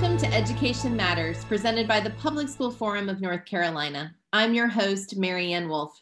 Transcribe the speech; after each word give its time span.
Welcome 0.00 0.18
to 0.18 0.32
Education 0.32 0.94
Matters, 0.94 1.44
presented 1.46 1.88
by 1.88 1.98
the 1.98 2.10
Public 2.10 2.48
School 2.48 2.70
Forum 2.70 3.08
of 3.08 3.20
North 3.20 3.44
Carolina. 3.44 4.14
I'm 4.32 4.54
your 4.54 4.68
host, 4.68 5.16
Marianne 5.16 5.68
Wolf. 5.68 6.00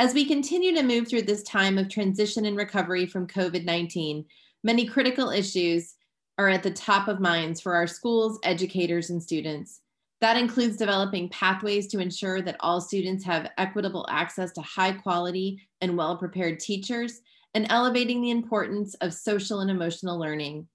As 0.00 0.12
we 0.12 0.24
continue 0.24 0.74
to 0.74 0.82
move 0.82 1.06
through 1.06 1.22
this 1.22 1.44
time 1.44 1.78
of 1.78 1.88
transition 1.88 2.46
and 2.46 2.56
recovery 2.56 3.06
from 3.06 3.28
COVID 3.28 3.64
19, 3.64 4.24
many 4.64 4.86
critical 4.86 5.30
issues 5.30 5.94
are 6.36 6.48
at 6.48 6.64
the 6.64 6.72
top 6.72 7.06
of 7.06 7.20
minds 7.20 7.60
for 7.60 7.76
our 7.76 7.86
schools, 7.86 8.40
educators, 8.42 9.10
and 9.10 9.22
students. 9.22 9.82
That 10.20 10.36
includes 10.36 10.76
developing 10.76 11.28
pathways 11.28 11.86
to 11.92 12.00
ensure 12.00 12.42
that 12.42 12.56
all 12.58 12.80
students 12.80 13.24
have 13.24 13.52
equitable 13.56 14.04
access 14.10 14.50
to 14.54 14.62
high 14.62 14.90
quality 14.90 15.60
and 15.80 15.96
well 15.96 16.16
prepared 16.16 16.58
teachers, 16.58 17.20
and 17.54 17.68
elevating 17.70 18.20
the 18.20 18.32
importance 18.32 18.94
of 18.94 19.14
social 19.14 19.60
and 19.60 19.70
emotional 19.70 20.18
learning. 20.18 20.66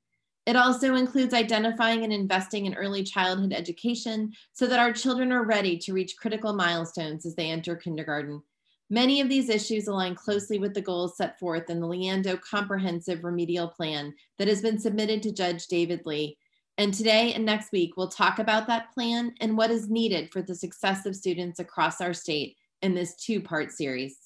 It 0.46 0.56
also 0.58 0.96
includes 0.96 1.34
identifying 1.34 2.04
and 2.04 2.12
investing 2.12 2.66
in 2.66 2.74
early 2.74 3.04
childhood 3.04 3.54
education 3.54 4.34
so 4.52 4.68
that 4.68 4.80
our 4.80 4.92
children 4.92 5.32
are 5.32 5.46
ready 5.46 5.78
to 5.78 5.94
reach 5.94 6.18
critical 6.18 6.54
milestones 6.54 7.26
as 7.26 7.36
they 7.36 7.50
enter 7.50 7.76
kindergarten. 7.76 8.42
Many 8.90 9.22
of 9.22 9.30
these 9.30 9.50
issues 9.50 9.88
align 9.88 10.16
closely 10.16 10.60
with 10.60 10.74
the 10.74 10.82
goals 10.82 11.16
set 11.16 11.40
forth 11.40 11.70
in 11.70 11.80
the 11.80 11.88
Leandro 11.88 12.38
Comprehensive 12.38 13.24
Remedial 13.24 13.70
Plan 13.70 14.14
that 14.38 14.50
has 14.50 14.62
been 14.62 14.78
submitted 14.78 15.24
to 15.24 15.32
Judge 15.32 15.68
David 15.68 16.06
Lee. 16.06 16.38
And 16.78 16.94
today 16.94 17.34
and 17.34 17.46
next 17.46 17.72
week, 17.72 17.96
we'll 17.96 18.10
talk 18.10 18.40
about 18.40 18.68
that 18.68 18.94
plan 18.94 19.34
and 19.40 19.56
what 19.56 19.72
is 19.72 19.90
needed 19.90 20.32
for 20.32 20.42
the 20.42 20.56
success 20.56 21.06
of 21.06 21.16
students 21.16 21.60
across 21.60 22.02
our 22.02 22.14
state 22.14 22.58
in 22.82 22.94
this 22.94 23.16
two 23.16 23.40
part 23.42 23.72
series. 23.72 24.23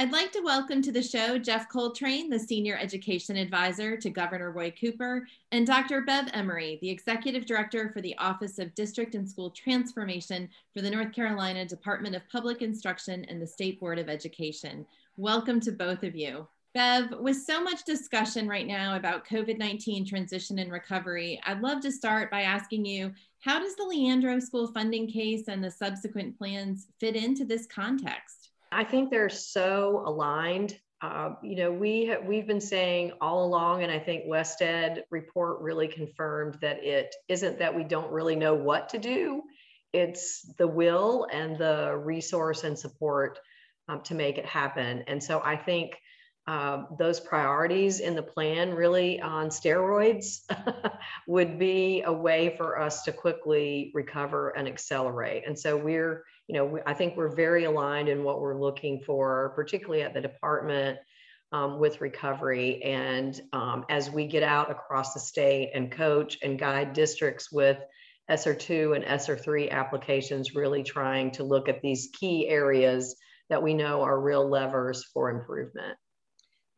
I'd 0.00 0.12
like 0.12 0.30
to 0.30 0.42
welcome 0.42 0.80
to 0.82 0.92
the 0.92 1.02
show 1.02 1.38
Geoff 1.38 1.68
Coltrane, 1.68 2.30
the 2.30 2.38
Senior 2.38 2.78
Education 2.80 3.36
Advisor 3.36 3.96
to 3.96 4.10
Governor 4.10 4.52
Roy 4.52 4.72
Cooper, 4.80 5.26
and 5.50 5.66
Dr. 5.66 6.02
Bev 6.02 6.28
Emory, 6.34 6.78
the 6.80 6.88
Executive 6.88 7.46
Director 7.46 7.90
for 7.92 8.00
the 8.00 8.16
Office 8.16 8.60
of 8.60 8.72
District 8.76 9.16
and 9.16 9.28
School 9.28 9.50
Transformation 9.50 10.48
for 10.72 10.82
the 10.82 10.90
North 10.90 11.12
Carolina 11.12 11.64
Department 11.64 12.14
of 12.14 12.22
Public 12.30 12.62
Instruction 12.62 13.24
and 13.24 13.42
the 13.42 13.46
State 13.46 13.80
Board 13.80 13.98
of 13.98 14.08
Education. 14.08 14.86
Welcome 15.16 15.58
to 15.62 15.72
both 15.72 16.04
of 16.04 16.14
you. 16.14 16.46
Bev, 16.74 17.18
with 17.18 17.42
so 17.42 17.60
much 17.60 17.82
discussion 17.82 18.46
right 18.46 18.68
now 18.68 18.94
about 18.94 19.26
COVID 19.26 19.58
19 19.58 20.06
transition 20.06 20.60
and 20.60 20.70
recovery, 20.70 21.40
I'd 21.44 21.60
love 21.60 21.80
to 21.80 21.90
start 21.90 22.30
by 22.30 22.42
asking 22.42 22.84
you 22.84 23.12
how 23.40 23.58
does 23.58 23.74
the 23.74 23.82
Leandro 23.82 24.38
School 24.38 24.68
funding 24.68 25.08
case 25.08 25.48
and 25.48 25.64
the 25.64 25.72
subsequent 25.72 26.38
plans 26.38 26.86
fit 27.00 27.16
into 27.16 27.44
this 27.44 27.66
context? 27.66 28.50
I 28.72 28.84
think 28.84 29.10
they're 29.10 29.28
so 29.28 30.02
aligned. 30.04 30.78
Uh, 31.00 31.34
you 31.42 31.56
know, 31.56 31.72
we 31.72 32.06
ha- 32.06 32.24
we've 32.26 32.46
been 32.46 32.60
saying 32.60 33.12
all 33.20 33.44
along, 33.44 33.82
and 33.82 33.92
I 33.92 33.98
think 33.98 34.26
WestEd 34.26 35.02
report 35.10 35.60
really 35.60 35.88
confirmed 35.88 36.58
that 36.60 36.82
it 36.84 37.14
isn't 37.28 37.58
that 37.60 37.74
we 37.74 37.84
don't 37.84 38.10
really 38.10 38.36
know 38.36 38.54
what 38.54 38.88
to 38.90 38.98
do; 38.98 39.42
it's 39.92 40.42
the 40.58 40.66
will 40.66 41.26
and 41.32 41.56
the 41.56 41.96
resource 41.96 42.64
and 42.64 42.78
support 42.78 43.38
um, 43.88 44.02
to 44.02 44.14
make 44.14 44.38
it 44.38 44.46
happen. 44.46 45.04
And 45.06 45.22
so 45.22 45.40
I 45.44 45.56
think 45.56 45.96
uh, 46.48 46.84
those 46.98 47.20
priorities 47.20 48.00
in 48.00 48.14
the 48.14 48.22
plan 48.22 48.74
really 48.74 49.20
on 49.20 49.50
steroids 49.50 50.40
would 51.26 51.58
be 51.58 52.02
a 52.06 52.12
way 52.12 52.54
for 52.56 52.80
us 52.80 53.02
to 53.02 53.12
quickly 53.12 53.90
recover 53.94 54.50
and 54.56 54.66
accelerate. 54.66 55.44
And 55.46 55.58
so 55.58 55.76
we're 55.76 56.24
you 56.48 56.54
know, 56.54 56.80
I 56.86 56.94
think 56.94 57.16
we're 57.16 57.34
very 57.34 57.64
aligned 57.64 58.08
in 58.08 58.24
what 58.24 58.40
we're 58.40 58.58
looking 58.58 59.00
for, 59.00 59.52
particularly 59.54 60.02
at 60.02 60.14
the 60.14 60.20
department 60.20 60.98
um, 61.52 61.78
with 61.78 62.00
recovery. 62.00 62.82
And 62.82 63.38
um, 63.52 63.84
as 63.90 64.10
we 64.10 64.26
get 64.26 64.42
out 64.42 64.70
across 64.70 65.12
the 65.12 65.20
state 65.20 65.70
and 65.74 65.92
coach 65.92 66.38
and 66.42 66.58
guide 66.58 66.94
districts 66.94 67.52
with 67.52 67.78
ESSER 68.30 68.54
2 68.54 68.94
and 68.94 69.04
ESSER 69.04 69.36
3 69.36 69.70
applications, 69.70 70.54
really 70.54 70.82
trying 70.82 71.30
to 71.32 71.44
look 71.44 71.68
at 71.68 71.82
these 71.82 72.08
key 72.18 72.48
areas 72.48 73.16
that 73.50 73.62
we 73.62 73.74
know 73.74 74.02
are 74.02 74.20
real 74.20 74.48
levers 74.48 75.04
for 75.04 75.30
improvement. 75.30 75.98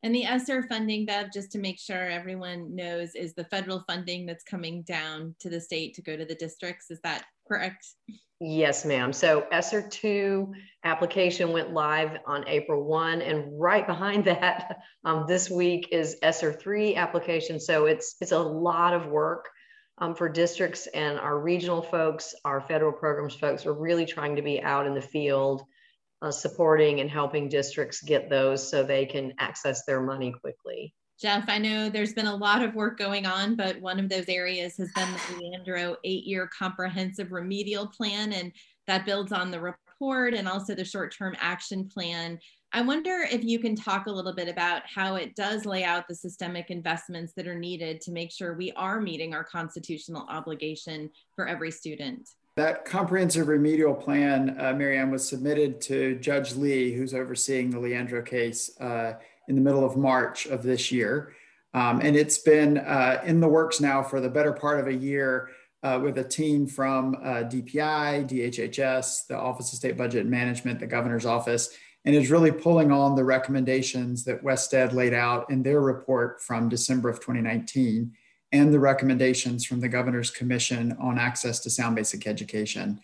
And 0.03 0.15
the 0.15 0.25
ESSER 0.25 0.62
funding, 0.62 1.05
Bev, 1.05 1.31
just 1.33 1.53
to 1.53 1.59
make 1.59 1.78
sure 1.78 2.09
everyone 2.09 2.75
knows, 2.75 3.15
is 3.15 3.34
the 3.34 3.44
federal 3.44 3.84
funding 3.87 4.25
that's 4.25 4.44
coming 4.44 4.83
down 4.83 5.34
to 5.41 5.50
the 5.50 5.61
state 5.61 5.94
to 5.94 6.03
go 6.03 6.16
to 6.16 6.25
the 6.25 6.34
districts. 6.34 6.91
Is 6.91 7.00
that 7.05 7.25
correct? 7.47 7.87
Yes, 8.41 8.87
ma'am. 8.87 9.12
So 9.12 9.47
ESSER 9.53 9.87
2 9.87 10.55
application 10.84 11.53
went 11.53 11.75
live 11.75 12.16
on 12.27 12.49
April 12.49 12.84
1, 12.84 13.21
and 13.21 13.61
right 13.61 13.87
behind 13.87 14.25
that 14.27 14.78
um, 15.05 15.27
this 15.28 15.50
week 15.50 15.88
is 15.93 16.17
ESSER 16.22 16.55
3 16.55 16.97
application. 16.97 17.61
So 17.61 17.84
it's, 17.84 18.17
it's 18.22 18.32
a 18.32 18.38
lot 18.38 18.94
of 18.94 19.06
work 19.06 19.50
um, 19.99 20.15
for 20.15 20.31
districts 20.31 20.87
and 20.88 21.19
our 21.19 21.38
regional 21.38 21.82
folks, 21.82 22.34
our 22.47 22.62
federal 22.62 22.93
programs 22.93 23.34
folks 23.34 23.67
are 23.67 23.75
really 23.75 24.06
trying 24.06 24.37
to 24.37 24.43
be 24.43 24.62
out 24.62 24.87
in 24.87 24.94
the 24.94 25.03
field 25.03 25.62
uh, 26.22 26.31
supporting 26.31 27.00
and 27.00 27.10
helping 27.10 27.48
districts 27.48 28.03
get 28.03 28.28
those 28.28 28.69
so 28.69 28.82
they 28.82 29.06
can 29.06 29.32
access 29.38 29.84
their 29.84 30.00
money 30.00 30.32
quickly. 30.32 30.94
Geoff, 31.20 31.44
I 31.48 31.58
know 31.58 31.91
there's 31.91 32.14
been 32.14 32.26
a 32.26 32.34
lot 32.34 32.62
of 32.62 32.75
work 32.75 32.98
going 32.98 33.26
on, 33.26 33.54
but 33.54 33.78
one 33.81 34.00
of 34.00 34.08
those 34.08 34.28
areas 34.28 34.76
has 34.78 34.91
been 34.94 35.08
the 35.12 35.42
Leandro 35.42 35.97
eight 36.03 36.25
year 36.25 36.48
comprehensive 36.58 37.31
remedial 37.31 37.86
plan, 37.86 38.32
and 38.32 38.53
that 38.86 39.04
builds 39.04 39.31
on 39.31 39.50
the 39.50 39.60
report 39.60 40.32
and 40.32 40.48
also 40.48 40.75
the 40.75 40.84
short 40.84 41.14
term 41.14 41.36
action 41.38 41.86
plan. 41.86 42.38
I 42.72 42.81
wonder 42.82 43.26
if 43.31 43.44
you 43.44 43.58
can 43.58 43.75
talk 43.75 44.06
a 44.06 44.10
little 44.10 44.32
bit 44.32 44.48
about 44.48 44.82
how 44.87 45.16
it 45.16 45.34
does 45.34 45.66
lay 45.66 45.84
out 45.84 46.06
the 46.08 46.14
systemic 46.14 46.70
investments 46.70 47.32
that 47.34 47.48
are 47.48 47.58
needed 47.58 48.00
to 48.02 48.12
make 48.12 48.31
sure 48.31 48.54
we 48.54 48.72
are 48.72 49.00
meeting 49.00 49.34
our 49.34 49.44
constitutional 49.44 50.25
obligation 50.28 51.10
for 51.34 51.48
every 51.48 51.72
student. 51.72 52.31
That 52.56 52.84
comprehensive 52.84 53.49
remedial 53.49 53.94
plan, 53.94 54.56
uh, 54.59 54.72
Marianne, 54.72 55.11
was 55.11 55.28
submitted 55.28 55.81
to 55.83 56.16
Judge 56.16 56.55
Lee, 56.56 56.93
who's 56.93 57.15
overseeing 57.15 57.71
the 57.71 57.78
Leandro 57.78 58.22
case, 58.22 58.78
uh, 58.81 59.15
in 59.49 59.55
the 59.55 59.61
middle 59.61 59.84
of 59.84 59.97
March 59.97 60.47
of 60.47 60.62
this 60.62 60.91
year. 60.91 61.33
Um, 61.75 62.00
and 62.00 62.16
it's 62.16 62.38
been 62.38 62.78
uh, 62.78 63.22
in 63.25 63.41
the 63.41 63.49
works 63.49 63.81
now 63.81 64.03
for 64.03 64.21
the 64.21 64.28
better 64.28 64.53
part 64.53 64.81
of 64.81 64.88
a 64.88 64.94
year 64.94 65.50
uh, 65.83 66.00
with 66.03 66.19
a 66.19 66.25
team 66.25 66.66
from 66.66 67.15
uh, 67.22 67.44
DPI, 67.44 68.28
DHHS, 68.28 69.27
the 69.28 69.38
Office 69.38 69.72
of 69.72 69.78
State 69.78 69.97
Budget 69.97 70.22
and 70.22 70.31
Management, 70.31 70.81
the 70.81 70.87
governor's 70.87 71.27
office, 71.27 71.71
and 72.05 72.15
is 72.15 72.31
really 72.31 72.50
pulling 72.50 72.91
on 72.91 73.15
the 73.15 73.25
recommendations 73.25 74.25
that 74.25 74.43
WestEd 74.43 74.93
laid 74.93 75.15
out 75.15 75.50
in 75.50 75.62
their 75.62 75.81
report 75.81 76.43
from 76.43 76.69
December 76.69 77.09
of 77.09 77.21
2019 77.21 78.12
and 78.53 78.72
the 78.72 78.81
recommendations 78.81 79.65
from 79.65 79.81
the 79.81 79.88
Governor's 79.88 80.31
Commission 80.31 80.97
on 81.00 81.19
Access 81.19 81.61
to 81.61 81.71
Sound 81.71 81.97
Basic 81.97 82.27
Education. 82.27 83.00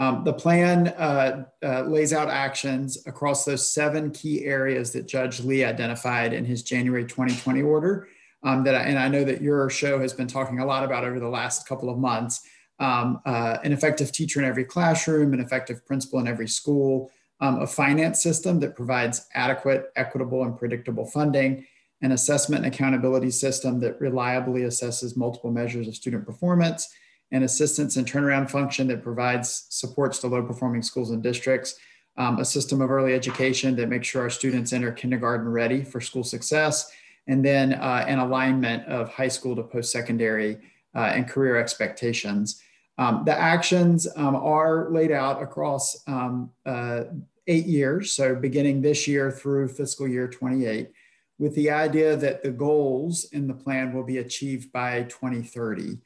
Um, 0.00 0.22
the 0.24 0.32
plan 0.32 0.88
uh, 0.88 1.44
uh, 1.64 1.82
lays 1.82 2.12
out 2.12 2.28
actions 2.28 3.04
across 3.06 3.44
those 3.44 3.68
seven 3.68 4.12
key 4.12 4.44
areas 4.44 4.92
that 4.92 5.08
Judge 5.08 5.40
Lee 5.40 5.64
identified 5.64 6.32
in 6.32 6.44
his 6.44 6.62
January 6.62 7.04
2020 7.04 7.62
order. 7.62 8.08
Um, 8.44 8.62
that 8.62 8.76
I, 8.76 8.82
and 8.82 8.98
I 8.98 9.08
know 9.08 9.24
that 9.24 9.42
your 9.42 9.68
show 9.68 9.98
has 9.98 10.12
been 10.12 10.28
talking 10.28 10.60
a 10.60 10.66
lot 10.66 10.84
about 10.84 11.02
over 11.02 11.18
the 11.18 11.28
last 11.28 11.66
couple 11.66 11.90
of 11.90 11.98
months. 11.98 12.42
Um, 12.78 13.20
uh, 13.26 13.58
an 13.64 13.72
effective 13.72 14.12
teacher 14.12 14.38
in 14.38 14.46
every 14.46 14.64
classroom, 14.64 15.32
an 15.32 15.40
effective 15.40 15.84
principal 15.84 16.20
in 16.20 16.28
every 16.28 16.46
school, 16.46 17.10
um, 17.40 17.60
a 17.60 17.66
finance 17.66 18.22
system 18.22 18.60
that 18.60 18.76
provides 18.76 19.26
adequate, 19.34 19.86
equitable, 19.96 20.44
and 20.44 20.56
predictable 20.56 21.06
funding, 21.06 21.66
an 22.02 22.12
assessment 22.12 22.64
and 22.64 22.72
accountability 22.72 23.30
system 23.30 23.80
that 23.80 24.00
reliably 24.00 24.62
assesses 24.62 25.16
multiple 25.16 25.50
measures 25.50 25.88
of 25.88 25.94
student 25.94 26.24
performance, 26.24 26.88
an 27.32 27.42
assistance 27.42 27.96
and 27.96 28.06
turnaround 28.06 28.50
function 28.50 28.86
that 28.88 29.02
provides 29.02 29.66
supports 29.70 30.18
to 30.18 30.28
low 30.28 30.42
performing 30.42 30.82
schools 30.82 31.10
and 31.10 31.22
districts, 31.22 31.76
um, 32.16 32.38
a 32.38 32.44
system 32.44 32.80
of 32.80 32.90
early 32.90 33.14
education 33.14 33.76
that 33.76 33.88
makes 33.88 34.08
sure 34.08 34.22
our 34.22 34.30
students 34.30 34.72
enter 34.72 34.92
kindergarten 34.92 35.48
ready 35.48 35.84
for 35.84 36.00
school 36.00 36.24
success, 36.24 36.90
and 37.26 37.44
then 37.44 37.74
uh, 37.74 38.04
an 38.08 38.18
alignment 38.18 38.84
of 38.86 39.08
high 39.12 39.28
school 39.28 39.54
to 39.54 39.62
post 39.62 39.92
secondary 39.92 40.58
uh, 40.94 41.12
and 41.14 41.28
career 41.28 41.56
expectations. 41.56 42.62
Um, 42.96 43.22
the 43.24 43.38
actions 43.38 44.08
um, 44.16 44.34
are 44.34 44.88
laid 44.90 45.12
out 45.12 45.40
across 45.42 46.02
um, 46.08 46.50
uh, 46.66 47.04
eight 47.46 47.66
years, 47.66 48.12
so 48.12 48.34
beginning 48.34 48.82
this 48.82 49.06
year 49.06 49.30
through 49.30 49.68
fiscal 49.68 50.08
year 50.08 50.28
28 50.28 50.90
with 51.38 51.54
the 51.54 51.70
idea 51.70 52.16
that 52.16 52.42
the 52.42 52.50
goals 52.50 53.24
in 53.32 53.46
the 53.46 53.54
plan 53.54 53.92
will 53.92 54.04
be 54.04 54.18
achieved 54.18 54.72
by 54.72 55.02
2030. 55.04 55.98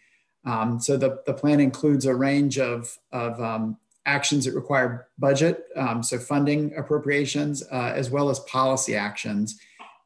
Um, 0.45 0.81
so 0.81 0.97
the, 0.97 1.23
the 1.27 1.33
plan 1.33 1.61
includes 1.61 2.05
a 2.05 2.15
range 2.15 2.59
of, 2.59 2.99
of 3.13 3.41
um, 3.41 3.79
actions 4.05 4.45
that 4.45 4.55
require 4.55 5.09
budget, 5.19 5.65
um, 5.77 6.03
so 6.03 6.19
funding 6.19 6.75
appropriations, 6.77 7.63
uh, 7.71 7.93
as 7.95 8.11
well 8.11 8.29
as 8.29 8.41
policy 8.41 8.95
actions. 8.95 9.59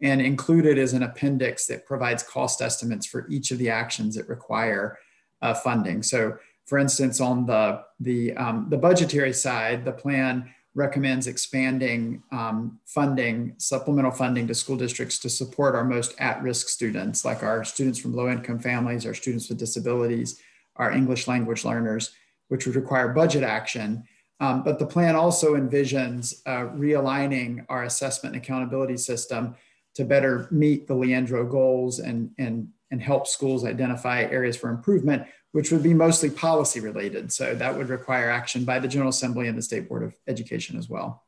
And 0.03 0.21
included 0.21 0.77
is 0.77 0.93
an 0.93 1.03
appendix 1.03 1.67
that 1.67 1.87
provides 1.87 2.23
cost 2.23 2.61
estimates 2.61 3.07
for 3.07 3.27
each 3.29 3.51
of 3.51 3.59
the 3.59 3.71
actions 3.71 4.15
that 4.15 4.29
require 4.29 4.99
uh, 5.41 5.55
funding. 5.55 6.03
So 6.03 6.37
for 6.67 6.79
instance, 6.79 7.21
on 7.21 7.47
the, 7.47 7.83
the, 8.01 8.37
um, 8.37 8.67
the 8.69 8.77
budgetary 8.77 9.33
side, 9.33 9.85
the 9.85 9.93
plan 9.93 10.53
recommends 10.77 11.27
expanding 11.27 12.23
um, 12.31 12.79
funding, 12.85 13.55
supplemental 13.57 14.11
funding 14.11 14.47
to 14.47 14.55
school 14.55 14.77
districts 14.77 15.19
to 15.19 15.31
support 15.31 15.75
our 15.75 15.85
most 15.85 16.15
at 16.21 16.41
risk 16.43 16.69
students, 16.69 17.25
like 17.25 17.43
our 17.43 17.65
students 17.65 17.99
from 17.99 18.15
low 18.15 18.29
income 18.29 18.59
families, 18.59 19.07
our 19.07 19.15
students 19.15 19.49
with 19.49 19.59
disabilities, 19.59 20.39
our 20.77 20.93
English 20.93 21.27
language 21.27 21.65
learners, 21.65 22.13
which 22.49 22.67
would 22.67 22.77
require 22.77 23.09
budget 23.09 23.43
action. 23.43 24.05
Um, 24.39 24.63
but 24.63 24.79
the 24.79 24.85
plan 24.87 25.17
also 25.17 25.55
envisions 25.55 26.43
uh, 26.45 26.71
realigning 26.77 27.65
our 27.71 27.85
assessment 27.85 28.37
and 28.37 28.45
accountability 28.45 28.99
system 28.99 29.57
to 29.95 30.05
better 30.05 30.47
meet 30.51 30.87
the 30.87 30.95
Leandro 30.95 31.47
goals 31.47 32.01
and, 32.01 32.31
and, 32.39 32.69
and 32.91 33.03
help 33.03 33.27
schools 33.27 33.65
identify 33.65 34.23
areas 34.23 34.57
for 34.57 34.71
improvement, 34.71 35.27
which 35.53 35.73
would 35.73 35.83
be 35.83 35.95
mostly 35.95 36.31
policy 36.31 36.81
related. 36.81 37.33
So 37.33 37.55
that 37.55 37.77
would 37.77 37.89
require 37.89 38.31
action 38.31 38.65
by 38.65 38.79
the 38.79 38.89
General 38.89 39.11
Assembly 39.11 39.49
and 39.49 39.57
the 39.57 39.63
State 39.63 39.89
Board 39.89 40.03
of 40.03 40.15
Education 40.29 40.79
as 40.79 40.89
well. 40.89 41.25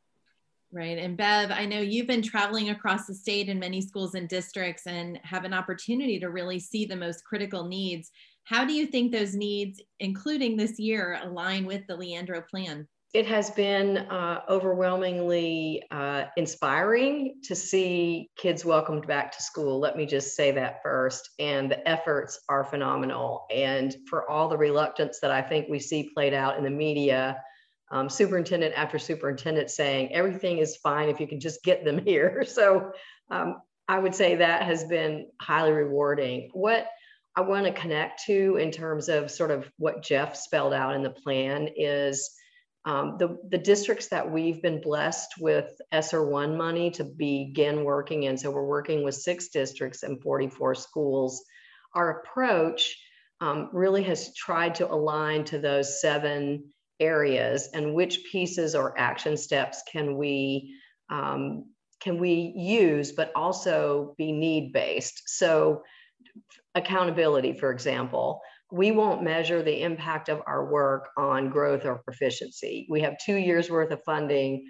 Right. 0.70 0.98
And 0.98 1.16
Bev, 1.16 1.50
I 1.50 1.64
know 1.64 1.80
you've 1.80 2.06
been 2.06 2.22
traveling 2.22 2.68
across 2.68 3.06
the 3.06 3.14
state 3.14 3.48
in 3.48 3.58
many 3.58 3.80
schools 3.80 4.14
and 4.14 4.28
districts 4.28 4.86
and 4.86 5.18
have 5.22 5.44
an 5.44 5.54
opportunity 5.54 6.20
to 6.20 6.28
really 6.28 6.60
see 6.60 6.84
the 6.84 6.94
most 6.94 7.24
critical 7.24 7.66
needs. 7.66 8.10
How 8.44 8.66
do 8.66 8.74
you 8.74 8.86
think 8.86 9.10
those 9.10 9.34
needs, 9.34 9.80
including 9.98 10.56
this 10.56 10.78
year, 10.78 11.18
align 11.22 11.64
with 11.64 11.86
the 11.86 11.96
Leandro 11.96 12.42
plan? 12.42 12.86
It 13.14 13.26
has 13.26 13.50
been 13.50 13.96
uh, 13.96 14.42
overwhelmingly 14.50 15.82
uh, 15.90 16.24
inspiring 16.36 17.36
to 17.44 17.54
see 17.54 18.30
kids 18.36 18.66
welcomed 18.66 19.06
back 19.06 19.32
to 19.32 19.42
school. 19.42 19.80
Let 19.80 19.96
me 19.96 20.04
just 20.04 20.36
say 20.36 20.50
that 20.50 20.82
first. 20.82 21.30
And 21.38 21.70
the 21.70 21.88
efforts 21.88 22.40
are 22.50 22.64
phenomenal. 22.64 23.46
And 23.50 23.96
for 24.10 24.30
all 24.30 24.48
the 24.48 24.58
reluctance 24.58 25.20
that 25.20 25.30
I 25.30 25.40
think 25.40 25.68
we 25.70 25.78
see 25.78 26.10
played 26.14 26.34
out 26.34 26.58
in 26.58 26.64
the 26.64 26.70
media, 26.70 27.42
um, 27.90 28.10
superintendent 28.10 28.74
after 28.76 28.98
superintendent 28.98 29.70
saying 29.70 30.12
everything 30.12 30.58
is 30.58 30.76
fine 30.76 31.08
if 31.08 31.18
you 31.18 31.26
can 31.26 31.40
just 31.40 31.62
get 31.62 31.86
them 31.86 31.98
here. 32.04 32.44
So 32.46 32.92
um, 33.30 33.62
I 33.88 33.98
would 33.98 34.14
say 34.14 34.36
that 34.36 34.64
has 34.64 34.84
been 34.84 35.28
highly 35.40 35.72
rewarding. 35.72 36.50
What 36.52 36.86
I 37.34 37.40
want 37.40 37.64
to 37.64 37.72
connect 37.72 38.24
to 38.24 38.56
in 38.56 38.70
terms 38.70 39.08
of 39.08 39.30
sort 39.30 39.50
of 39.50 39.70
what 39.78 40.02
Geoff 40.02 40.36
spelled 40.36 40.74
out 40.74 40.94
in 40.94 41.02
the 41.02 41.10
plan 41.10 41.68
is 41.74 42.34
um, 42.88 43.16
the, 43.18 43.36
the 43.50 43.58
districts 43.58 44.08
that 44.08 44.30
we've 44.30 44.62
been 44.62 44.80
blessed 44.80 45.34
with 45.38 45.78
ESSER 45.92 46.24
1 46.26 46.56
money 46.56 46.90
to 46.92 47.04
begin 47.04 47.84
working 47.84 48.22
in. 48.22 48.38
So 48.38 48.50
we're 48.50 48.64
working 48.64 49.04
with 49.04 49.14
six 49.14 49.48
districts 49.48 50.04
and 50.04 50.22
44 50.22 50.74
schools. 50.74 51.44
Our 51.94 52.20
approach 52.20 52.96
um, 53.42 53.68
really 53.74 54.02
has 54.04 54.34
tried 54.34 54.74
to 54.76 54.90
align 54.90 55.44
to 55.44 55.58
those 55.58 56.00
seven 56.00 56.72
areas 56.98 57.68
and 57.74 57.92
which 57.92 58.24
pieces 58.24 58.74
or 58.74 58.98
action 58.98 59.36
steps 59.36 59.82
can 59.92 60.16
we 60.16 60.74
um, 61.10 61.66
can 62.00 62.18
we 62.18 62.54
use 62.56 63.12
but 63.12 63.30
also 63.36 64.14
be 64.18 64.32
need 64.32 64.72
based 64.72 65.22
so 65.26 65.82
accountability 66.74 67.52
for 67.52 67.70
example 67.70 68.40
we 68.70 68.90
won't 68.90 69.22
measure 69.22 69.62
the 69.62 69.82
impact 69.82 70.28
of 70.28 70.42
our 70.46 70.70
work 70.70 71.08
on 71.16 71.50
growth 71.50 71.84
or 71.84 71.98
proficiency 71.98 72.86
we 72.90 73.00
have 73.00 73.16
two 73.24 73.36
years 73.36 73.70
worth 73.70 73.90
of 73.90 74.02
funding 74.04 74.64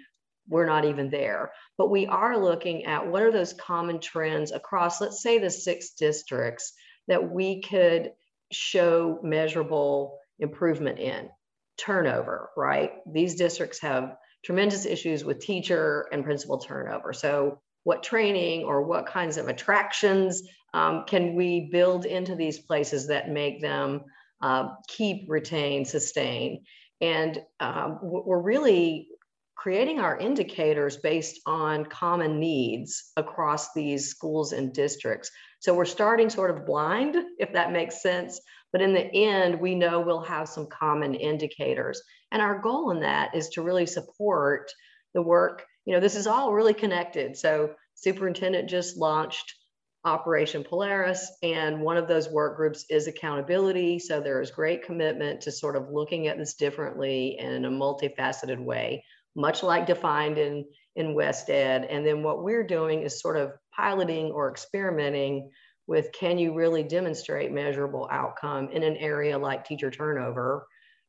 we're 0.47 0.65
not 0.65 0.85
even 0.85 1.09
there 1.09 1.51
but 1.77 1.89
we 1.89 2.07
are 2.07 2.37
looking 2.37 2.85
at 2.85 3.07
what 3.07 3.21
are 3.21 3.31
those 3.31 3.53
common 3.53 3.99
trends 3.99 4.51
across 4.51 5.01
let's 5.01 5.21
say 5.21 5.37
the 5.37 5.49
six 5.49 5.91
districts 5.91 6.73
that 7.07 7.31
we 7.31 7.61
could 7.61 8.11
show 8.51 9.19
measurable 9.23 10.17
improvement 10.39 10.99
in 10.99 11.29
turnover, 11.77 12.49
right? 12.55 12.91
These 13.11 13.35
districts 13.35 13.79
have 13.81 14.15
tremendous 14.43 14.85
issues 14.85 15.23
with 15.23 15.39
teacher 15.39 16.07
and 16.11 16.23
principal 16.23 16.59
turnover. 16.59 17.13
So, 17.13 17.59
what 17.83 18.03
training 18.03 18.63
or 18.65 18.83
what 18.83 19.05
kinds 19.05 19.37
of 19.37 19.47
attractions 19.47 20.43
um, 20.73 21.03
can 21.07 21.35
we 21.35 21.69
build 21.71 22.05
into 22.05 22.35
these 22.35 22.59
places 22.59 23.07
that 23.07 23.29
make 23.29 23.61
them 23.61 24.01
uh, 24.41 24.69
keep, 24.87 25.25
retain, 25.27 25.85
sustain? 25.85 26.63
And 27.01 27.41
um, 27.59 27.99
we're 28.01 28.41
really 28.41 29.07
creating 29.55 29.99
our 29.99 30.17
indicators 30.17 30.97
based 30.97 31.41
on 31.45 31.85
common 31.85 32.39
needs 32.39 33.11
across 33.17 33.73
these 33.73 34.09
schools 34.09 34.53
and 34.53 34.73
districts. 34.73 35.31
So 35.59 35.73
we're 35.73 35.83
starting 35.83 36.29
sort 36.29 36.51
of 36.51 36.65
blind, 36.65 37.17
if 37.39 37.51
that 37.51 37.73
makes 37.73 38.01
sense, 38.01 38.39
but 38.71 38.81
in 38.81 38.93
the 38.93 39.13
end, 39.13 39.59
we 39.59 39.75
know 39.75 39.99
we'll 39.99 40.21
have 40.21 40.47
some 40.47 40.67
common 40.67 41.13
indicators. 41.13 42.01
And 42.31 42.41
our 42.41 42.59
goal 42.59 42.91
in 42.91 43.01
that 43.01 43.35
is 43.35 43.49
to 43.49 43.61
really 43.61 43.85
support 43.85 44.71
the 45.13 45.21
work. 45.21 45.65
You 45.85 45.93
know, 45.93 45.99
this 45.99 46.15
is 46.15 46.27
all 46.27 46.53
really 46.53 46.73
connected. 46.73 47.35
So, 47.35 47.71
superintendent 47.95 48.69
just 48.69 48.95
launched 48.95 49.55
Operation 50.05 50.63
Polaris, 50.63 51.31
and 51.43 51.81
one 51.81 51.97
of 51.97 52.07
those 52.07 52.29
work 52.29 52.55
groups 52.55 52.85
is 52.89 53.07
accountability. 53.07 53.99
So, 53.99 54.21
there 54.21 54.41
is 54.41 54.51
great 54.51 54.83
commitment 54.83 55.41
to 55.41 55.51
sort 55.51 55.75
of 55.75 55.89
looking 55.91 56.27
at 56.27 56.37
this 56.37 56.53
differently 56.55 57.37
in 57.39 57.65
a 57.65 57.69
multifaceted 57.69 58.59
way, 58.59 59.03
much 59.35 59.63
like 59.63 59.87
defined 59.87 60.37
in, 60.37 60.65
in 60.95 61.15
WestEd. 61.15 61.85
And 61.89 62.05
then 62.05 62.23
what 62.23 62.43
we're 62.43 62.65
doing 62.65 63.01
is 63.03 63.21
sort 63.21 63.37
of 63.37 63.51
piloting 63.75 64.31
or 64.31 64.49
experimenting 64.49 65.49
with 65.87 66.11
can 66.11 66.37
you 66.37 66.53
really 66.53 66.83
demonstrate 66.83 67.51
measurable 67.51 68.07
outcome 68.11 68.69
in 68.69 68.83
an 68.83 68.95
area 68.97 69.37
like 69.37 69.65
teacher 69.65 69.89
turnover 69.89 70.67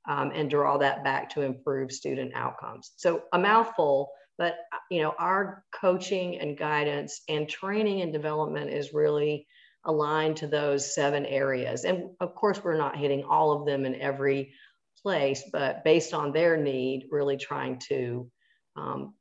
um, 0.08 0.32
and 0.34 0.48
draw 0.48 0.78
that 0.78 1.04
back 1.04 1.28
to 1.30 1.42
improve 1.42 1.92
student 1.92 2.32
outcomes. 2.34 2.92
So 2.96 3.22
a 3.32 3.38
mouthful, 3.38 4.10
but 4.40 4.56
you 4.90 5.02
know 5.02 5.14
our 5.18 5.62
coaching 5.70 6.40
and 6.40 6.56
guidance 6.58 7.20
and 7.28 7.48
training 7.48 8.00
and 8.00 8.12
development 8.12 8.70
is 8.70 8.94
really 8.94 9.46
aligned 9.84 10.38
to 10.38 10.46
those 10.46 10.94
seven 10.94 11.24
areas. 11.26 11.84
And 11.84 12.10
of 12.20 12.34
course, 12.34 12.62
we're 12.64 12.76
not 12.76 12.96
hitting 12.96 13.22
all 13.22 13.52
of 13.52 13.66
them 13.66 13.84
in 13.84 13.94
every 13.94 14.52
place, 15.02 15.44
but 15.52 15.84
based 15.84 16.12
on 16.14 16.32
their 16.32 16.56
need, 16.56 17.08
really 17.10 17.36
trying 17.36 17.78
to 17.88 18.30
um, 18.76 19.14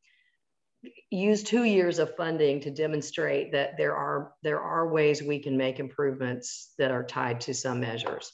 use 1.09 1.43
two 1.43 1.63
years 1.63 1.99
of 1.99 2.15
funding 2.15 2.61
to 2.61 2.71
demonstrate 2.71 3.51
that 3.51 3.77
there 3.77 3.95
are 3.95 4.31
there 4.41 4.61
are 4.61 4.87
ways 4.87 5.21
we 5.21 5.39
can 5.39 5.57
make 5.57 5.79
improvements 5.79 6.73
that 6.77 6.91
are 6.91 7.03
tied 7.03 7.41
to 7.41 7.53
some 7.53 7.81
measures. 7.81 8.31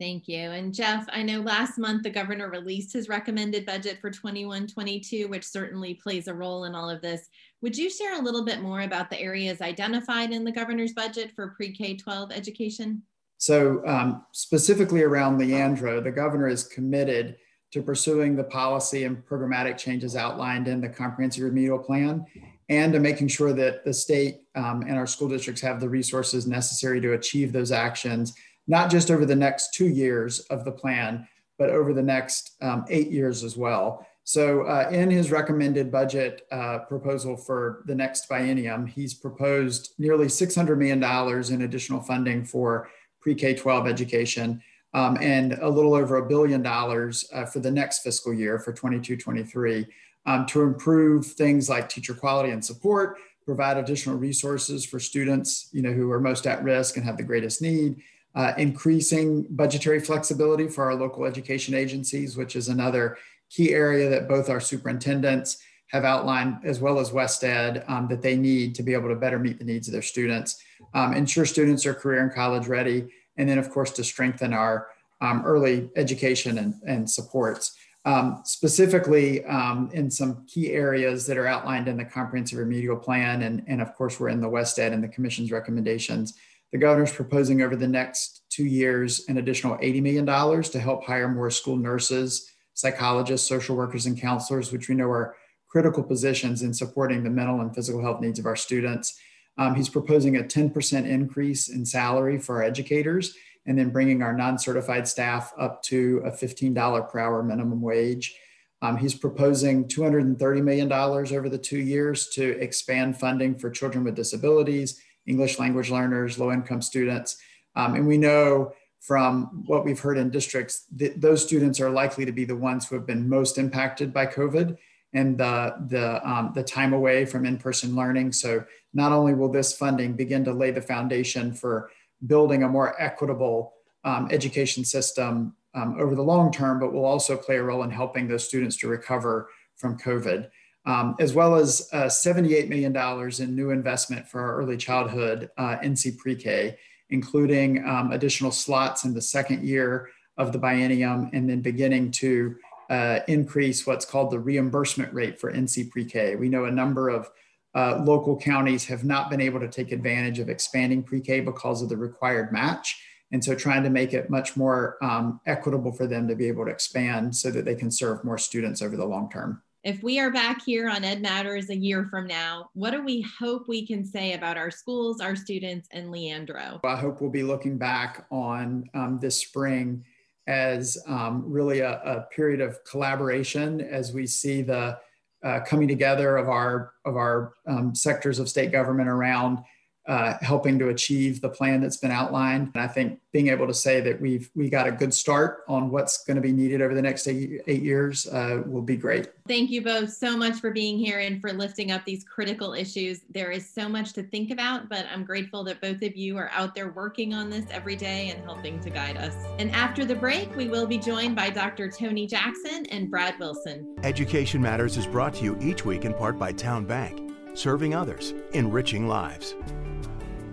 Thank 0.00 0.26
you. 0.26 0.50
And 0.50 0.74
Geoff, 0.74 1.06
I 1.12 1.22
know 1.22 1.40
last 1.40 1.78
month 1.78 2.02
the 2.02 2.10
governor 2.10 2.50
released 2.50 2.92
his 2.92 3.08
recommended 3.08 3.64
budget 3.64 4.00
for 4.00 4.10
21 4.10 4.66
22, 4.66 5.28
which 5.28 5.44
certainly 5.44 5.94
plays 5.94 6.26
a 6.26 6.34
role 6.34 6.64
in 6.64 6.74
all 6.74 6.90
of 6.90 7.00
this. 7.00 7.28
Would 7.62 7.76
you 7.76 7.88
share 7.88 8.18
a 8.18 8.22
little 8.22 8.44
bit 8.44 8.60
more 8.60 8.80
about 8.80 9.08
the 9.08 9.20
areas 9.20 9.60
identified 9.60 10.32
in 10.32 10.44
the 10.44 10.50
governor's 10.50 10.92
budget 10.92 11.30
for 11.36 11.54
pre 11.56 11.72
K 11.72 11.96
12 11.96 12.32
education? 12.32 13.02
So, 13.38 13.86
um, 13.86 14.24
specifically 14.32 15.02
around 15.02 15.38
Leandro, 15.38 16.00
the 16.00 16.10
governor 16.10 16.48
is 16.48 16.64
committed 16.64 17.36
to 17.72 17.82
pursuing 17.82 18.34
the 18.34 18.44
policy 18.44 19.04
and 19.04 19.24
programmatic 19.26 19.76
changes 19.76 20.16
outlined 20.16 20.66
in 20.66 20.80
the 20.80 20.88
comprehensive 20.88 21.44
remedial 21.44 21.78
plan 21.78 22.24
and 22.68 22.92
to 22.92 23.00
making 23.00 23.28
sure 23.28 23.52
that 23.52 23.84
the 23.84 23.92
state 23.92 24.42
um, 24.54 24.82
and 24.82 24.96
our 24.96 25.06
school 25.06 25.28
districts 25.28 25.60
have 25.60 25.80
the 25.80 25.88
resources 25.88 26.46
necessary 26.46 27.00
to 27.00 27.12
achieve 27.12 27.52
those 27.52 27.72
actions, 27.72 28.34
not 28.66 28.90
just 28.90 29.10
over 29.10 29.26
the 29.26 29.36
next 29.36 29.74
two 29.74 29.88
years 29.88 30.40
of 30.50 30.64
the 30.64 30.72
plan, 30.72 31.26
but 31.58 31.70
over 31.70 31.92
the 31.92 32.02
next 32.02 32.56
um, 32.62 32.84
eight 32.88 33.10
years 33.10 33.44
as 33.44 33.56
well. 33.56 34.06
So, 34.26 34.62
uh, 34.62 34.88
in 34.90 35.10
his 35.10 35.30
recommended 35.30 35.92
budget 35.92 36.46
uh, 36.50 36.78
proposal 36.88 37.36
for 37.36 37.82
the 37.84 37.94
next 37.94 38.28
biennium, 38.28 38.88
he's 38.88 39.12
proposed 39.12 39.92
nearly 39.98 40.26
$600 40.26 40.78
million 40.78 41.52
in 41.52 41.62
additional 41.62 42.00
funding 42.00 42.42
for 42.42 42.88
pre 43.20 43.34
K 43.34 43.54
12 43.54 43.86
education 43.86 44.62
um, 44.94 45.18
and 45.20 45.54
a 45.54 45.68
little 45.68 45.94
over 45.94 46.16
a 46.16 46.26
billion 46.26 46.62
dollars 46.62 47.28
uh, 47.32 47.44
for 47.44 47.58
the 47.58 47.70
next 47.70 47.98
fiscal 47.98 48.32
year 48.32 48.58
for 48.58 48.72
22 48.72 49.16
23 49.16 49.86
um, 50.26 50.46
to 50.46 50.62
improve 50.62 51.26
things 51.26 51.68
like 51.68 51.88
teacher 51.88 52.14
quality 52.14 52.50
and 52.50 52.64
support 52.64 53.18
provide 53.44 53.76
additional 53.76 54.16
resources 54.16 54.86
for 54.86 54.98
students 54.98 55.68
you 55.72 55.82
know 55.82 55.92
who 55.92 56.10
are 56.10 56.20
most 56.20 56.46
at 56.46 56.62
risk 56.62 56.96
and 56.96 57.04
have 57.04 57.16
the 57.16 57.22
greatest 57.22 57.60
need 57.60 58.00
uh, 58.34 58.52
increasing 58.58 59.46
budgetary 59.50 60.00
flexibility 60.00 60.68
for 60.68 60.84
our 60.84 60.94
local 60.94 61.24
education 61.24 61.74
agencies 61.74 62.36
which 62.36 62.56
is 62.56 62.68
another 62.68 63.16
key 63.50 63.72
area 63.72 64.08
that 64.08 64.28
both 64.28 64.48
our 64.48 64.60
superintendents 64.60 65.58
have 65.88 66.04
outlined 66.04 66.56
as 66.64 66.80
well 66.80 66.98
as 66.98 67.10
WestEd 67.10 67.88
um, 67.88 68.08
that 68.08 68.22
they 68.22 68.36
need 68.36 68.74
to 68.74 68.82
be 68.82 68.94
able 68.94 69.08
to 69.08 69.14
better 69.14 69.38
meet 69.38 69.58
the 69.58 69.64
needs 69.64 69.86
of 69.88 69.92
their 69.92 70.02
students 70.02 70.62
um, 70.94 71.14
ensure 71.14 71.44
students 71.44 71.86
are 71.86 71.94
career 71.94 72.22
and 72.22 72.34
college 72.34 72.66
ready 72.66 73.08
and 73.36 73.48
then 73.48 73.58
of 73.58 73.70
course 73.70 73.90
to 73.90 74.04
strengthen 74.04 74.52
our 74.52 74.88
um, 75.24 75.42
early 75.44 75.90
education 75.96 76.58
and, 76.58 76.74
and 76.86 77.10
supports. 77.10 77.76
Um, 78.06 78.42
specifically 78.44 79.42
um, 79.46 79.88
in 79.94 80.10
some 80.10 80.44
key 80.46 80.72
areas 80.72 81.26
that 81.26 81.38
are 81.38 81.46
outlined 81.46 81.88
in 81.88 81.96
the 81.96 82.04
comprehensive 82.04 82.58
remedial 82.58 82.96
plan, 82.96 83.42
and, 83.42 83.64
and 83.66 83.80
of 83.80 83.94
course 83.94 84.20
we're 84.20 84.28
in 84.28 84.42
the 84.42 84.48
WestEd 84.48 84.92
and 84.92 85.02
the 85.02 85.08
commission's 85.08 85.50
recommendations. 85.50 86.34
The 86.72 86.78
governor's 86.78 87.12
proposing 87.12 87.62
over 87.62 87.76
the 87.76 87.88
next 87.88 88.42
two 88.50 88.64
years 88.64 89.24
an 89.28 89.38
additional 89.38 89.76
$80 89.78 90.02
million 90.02 90.62
to 90.62 90.80
help 90.80 91.04
hire 91.04 91.28
more 91.28 91.50
school 91.50 91.76
nurses, 91.76 92.50
psychologists, 92.74 93.48
social 93.48 93.76
workers, 93.76 94.06
and 94.06 94.20
counselors, 94.20 94.72
which 94.72 94.88
we 94.88 94.94
know 94.94 95.10
are 95.10 95.36
critical 95.68 96.02
positions 96.02 96.62
in 96.62 96.72
supporting 96.72 97.22
the 97.22 97.30
mental 97.30 97.60
and 97.60 97.74
physical 97.74 98.00
health 98.00 98.20
needs 98.20 98.38
of 98.38 98.46
our 98.46 98.56
students. 98.56 99.18
Um, 99.58 99.74
he's 99.74 99.88
proposing 99.88 100.36
a 100.36 100.42
10% 100.42 101.06
increase 101.06 101.68
in 101.68 101.84
salary 101.84 102.38
for 102.38 102.56
our 102.56 102.62
educators 102.62 103.34
and 103.66 103.78
then 103.78 103.90
bringing 103.90 104.22
our 104.22 104.32
non-certified 104.32 105.08
staff 105.08 105.52
up 105.58 105.82
to 105.82 106.22
a 106.24 106.30
$15 106.30 107.10
per 107.10 107.18
hour 107.18 107.42
minimum 107.42 107.80
wage. 107.80 108.36
Um, 108.82 108.96
he's 108.96 109.14
proposing 109.14 109.88
$230 109.88 110.62
million 110.62 110.92
over 110.92 111.48
the 111.48 111.58
two 111.58 111.78
years 111.78 112.28
to 112.30 112.58
expand 112.60 113.18
funding 113.18 113.58
for 113.58 113.70
children 113.70 114.04
with 114.04 114.14
disabilities, 114.14 115.00
English 115.26 115.58
language 115.58 115.90
learners, 115.90 116.38
low 116.38 116.52
income 116.52 116.82
students. 116.82 117.36
Um, 117.76 117.94
and 117.94 118.06
we 118.06 118.18
know 118.18 118.72
from 119.00 119.64
what 119.66 119.84
we've 119.84 120.00
heard 120.00 120.16
in 120.16 120.30
districts 120.30 120.86
that 120.96 121.20
those 121.20 121.44
students 121.44 121.80
are 121.80 121.90
likely 121.90 122.24
to 122.24 122.32
be 122.32 122.44
the 122.44 122.56
ones 122.56 122.88
who 122.88 122.94
have 122.94 123.06
been 123.06 123.28
most 123.28 123.58
impacted 123.58 124.12
by 124.12 124.26
COVID 124.26 124.76
and 125.12 125.38
the, 125.38 125.74
the, 125.88 126.28
um, 126.28 126.52
the 126.54 126.62
time 126.62 126.92
away 126.92 127.24
from 127.24 127.44
in-person 127.44 127.94
learning. 127.94 128.32
So 128.32 128.64
not 128.94 129.12
only 129.12 129.34
will 129.34 129.52
this 129.52 129.76
funding 129.76 130.14
begin 130.14 130.44
to 130.44 130.52
lay 130.52 130.70
the 130.70 130.80
foundation 130.80 131.52
for 131.52 131.90
building 132.26 132.62
a 132.62 132.68
more 132.68 133.00
equitable 133.00 133.74
um, 134.04 134.28
education 134.30 134.84
system 134.84 135.54
um, 135.74 135.96
over 136.00 136.14
the 136.14 136.22
long 136.22 136.50
term, 136.50 136.80
but 136.80 136.92
will 136.92 137.04
also 137.04 137.36
play 137.36 137.56
a 137.56 137.62
role 137.62 137.82
in 137.82 137.90
helping 137.90 138.26
those 138.26 138.46
students 138.46 138.76
to 138.78 138.88
recover 138.88 139.48
from 139.76 139.98
COVID, 139.98 140.48
um, 140.86 141.16
as 141.18 141.34
well 141.34 141.54
as 141.54 141.88
uh, 141.92 142.04
$78 142.04 142.68
million 142.68 142.94
in 143.40 143.56
new 143.56 143.70
investment 143.70 144.28
for 144.28 144.40
our 144.40 144.56
early 144.56 144.76
childhood 144.76 145.50
uh, 145.56 145.76
NC 145.78 146.18
pre-K, 146.18 146.76
including 147.10 147.86
um, 147.86 148.12
additional 148.12 148.50
slots 148.50 149.04
in 149.04 149.14
the 149.14 149.22
second 149.22 149.64
year 149.64 150.10
of 150.36 150.52
the 150.52 150.58
biennium, 150.58 151.30
and 151.32 151.48
then 151.48 151.60
beginning 151.60 152.10
to 152.10 152.56
uh, 152.90 153.20
increase 153.28 153.86
what's 153.86 154.04
called 154.04 154.30
the 154.30 154.38
reimbursement 154.38 155.12
rate 155.14 155.40
for 155.40 155.52
NC 155.52 155.90
pre-K. 155.90 156.36
We 156.36 156.48
know 156.48 156.66
a 156.66 156.70
number 156.70 157.08
of 157.08 157.30
uh, 157.74 158.02
local 158.04 158.36
counties 158.36 158.84
have 158.84 159.04
not 159.04 159.30
been 159.30 159.40
able 159.40 159.60
to 159.60 159.68
take 159.68 159.90
advantage 159.90 160.38
of 160.38 160.48
expanding 160.48 161.02
pre-K 161.02 161.40
because 161.40 161.82
of 161.82 161.88
the 161.88 161.96
required 161.96 162.52
match. 162.52 163.00
And 163.32 163.42
so 163.42 163.54
trying 163.54 163.82
to 163.82 163.90
make 163.90 164.12
it 164.12 164.30
much 164.30 164.56
more 164.56 164.96
um, 165.02 165.40
equitable 165.46 165.92
for 165.92 166.06
them 166.06 166.28
to 166.28 166.36
be 166.36 166.46
able 166.46 166.66
to 166.66 166.70
expand 166.70 167.34
so 167.34 167.50
that 167.50 167.64
they 167.64 167.74
can 167.74 167.90
serve 167.90 168.22
more 168.22 168.38
students 168.38 168.80
over 168.80 168.96
the 168.96 169.06
long 169.06 169.28
term. 169.28 169.62
If 169.84 170.02
we 170.02 170.18
are 170.18 170.30
back 170.30 170.62
here 170.64 170.88
on 170.88 171.04
Ed 171.04 171.20
Matters 171.20 171.68
a 171.68 171.76
year 171.76 172.06
from 172.06 172.26
now, 172.26 172.70
what 172.72 172.92
do 172.92 173.04
we 173.04 173.20
hope 173.38 173.68
we 173.68 173.86
can 173.86 174.02
say 174.02 174.32
about 174.32 174.56
our 174.56 174.70
schools, 174.70 175.20
our 175.20 175.36
students, 175.36 175.88
and 175.92 176.10
Leandro? 176.10 176.80
I 176.82 176.96
hope 176.96 177.20
we'll 177.20 177.28
be 177.28 177.42
looking 177.42 177.76
back 177.76 178.24
on 178.30 178.88
um, 178.94 179.18
this 179.20 179.38
spring 179.38 180.02
as 180.46 180.96
um, 181.06 181.44
really 181.46 181.80
a, 181.80 182.00
a, 182.02 182.22
period 182.34 182.62
of 182.62 182.82
collaboration 182.84 183.82
as 183.82 184.14
we 184.14 184.26
see 184.26 184.62
the 184.62 184.98
uh, 185.44 185.60
coming 185.66 185.88
together 185.88 186.38
of 186.38 186.48
our 186.48 186.92
of 187.04 187.16
our 187.16 187.52
um, 187.66 187.94
sectors 187.94 188.38
of 188.38 188.48
state 188.48 188.72
government 188.72 189.10
around 189.10 189.58
uh, 190.06 190.34
helping 190.42 190.78
to 190.78 190.88
achieve 190.88 191.40
the 191.40 191.48
plan 191.48 191.80
that's 191.80 191.96
been 191.96 192.10
outlined. 192.10 192.70
And 192.74 192.82
I 192.82 192.88
think 192.88 193.20
being 193.32 193.48
able 193.48 193.66
to 193.66 193.74
say 193.74 194.00
that 194.00 194.20
we've 194.20 194.50
we 194.54 194.68
got 194.68 194.86
a 194.86 194.92
good 194.92 195.14
start 195.14 195.64
on 195.66 195.90
what's 195.90 196.24
going 196.24 196.36
to 196.36 196.42
be 196.42 196.52
needed 196.52 196.82
over 196.82 196.94
the 196.94 197.02
next 197.02 197.26
eight, 197.26 197.62
eight 197.66 197.82
years 197.82 198.26
uh, 198.28 198.62
will 198.66 198.82
be 198.82 198.96
great. 198.96 199.30
Thank 199.48 199.70
you 199.70 199.82
both 199.82 200.12
so 200.12 200.36
much 200.36 200.60
for 200.60 200.70
being 200.70 200.98
here 200.98 201.20
and 201.20 201.40
for 201.40 201.52
lifting 201.52 201.90
up 201.90 202.04
these 202.04 202.22
critical 202.24 202.74
issues. 202.74 203.22
There 203.30 203.50
is 203.50 203.68
so 203.68 203.88
much 203.88 204.12
to 204.14 204.22
think 204.22 204.50
about, 204.50 204.88
but 204.88 205.06
I'm 205.12 205.24
grateful 205.24 205.64
that 205.64 205.80
both 205.80 206.02
of 206.02 206.16
you 206.16 206.36
are 206.36 206.50
out 206.52 206.74
there 206.74 206.90
working 206.90 207.34
on 207.34 207.50
this 207.50 207.64
every 207.70 207.96
day 207.96 208.30
and 208.30 208.44
helping 208.44 208.80
to 208.80 208.90
guide 208.90 209.16
us. 209.16 209.34
And 209.58 209.70
after 209.72 210.04
the 210.04 210.14
break, 210.14 210.54
we 210.54 210.68
will 210.68 210.86
be 210.86 210.98
joined 210.98 211.34
by 211.34 211.50
Dr. 211.50 211.90
Tony 211.90 212.26
Jackson 212.26 212.86
and 212.86 213.10
Brad 213.10 213.38
Wilson. 213.38 213.96
Education 214.02 214.60
Matters 214.60 214.96
is 214.96 215.06
brought 215.06 215.34
to 215.34 215.44
you 215.44 215.58
each 215.60 215.84
week 215.84 216.04
in 216.04 216.14
part 216.14 216.38
by 216.38 216.52
TowneBank, 216.52 217.56
serving 217.56 217.94
others, 217.94 218.34
enriching 218.52 219.08
lives. 219.08 219.54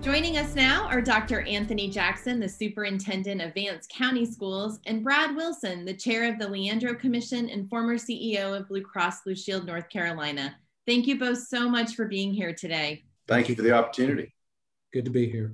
Joining 0.01 0.37
us 0.37 0.55
now 0.55 0.87
are 0.87 0.99
Dr. 0.99 1.41
Anthony 1.41 1.87
Jackson, 1.87 2.39
the 2.39 2.49
Superintendent 2.49 3.39
of 3.39 3.53
Vance 3.53 3.87
County 3.87 4.25
Schools, 4.25 4.79
and 4.87 5.03
Brad 5.03 5.35
Wilson, 5.35 5.85
the 5.85 5.93
Chair 5.93 6.27
of 6.27 6.39
the 6.39 6.47
Leandro 6.47 6.95
Commission 6.95 7.47
and 7.51 7.69
former 7.69 7.97
CEO 7.97 8.57
of 8.57 8.67
Blue 8.67 8.81
Cross 8.81 9.21
Blue 9.21 9.35
Shield 9.35 9.67
North 9.67 9.89
Carolina. 9.89 10.55
Thank 10.87 11.05
you 11.05 11.19
both 11.19 11.47
so 11.47 11.69
much 11.69 11.93
for 11.93 12.05
being 12.05 12.33
here 12.33 12.51
today. 12.51 13.03
Thank 13.27 13.47
you 13.47 13.55
for 13.55 13.61
the 13.61 13.73
opportunity. 13.73 14.33
Good 14.91 15.05
to 15.05 15.11
be 15.11 15.29
here. 15.29 15.53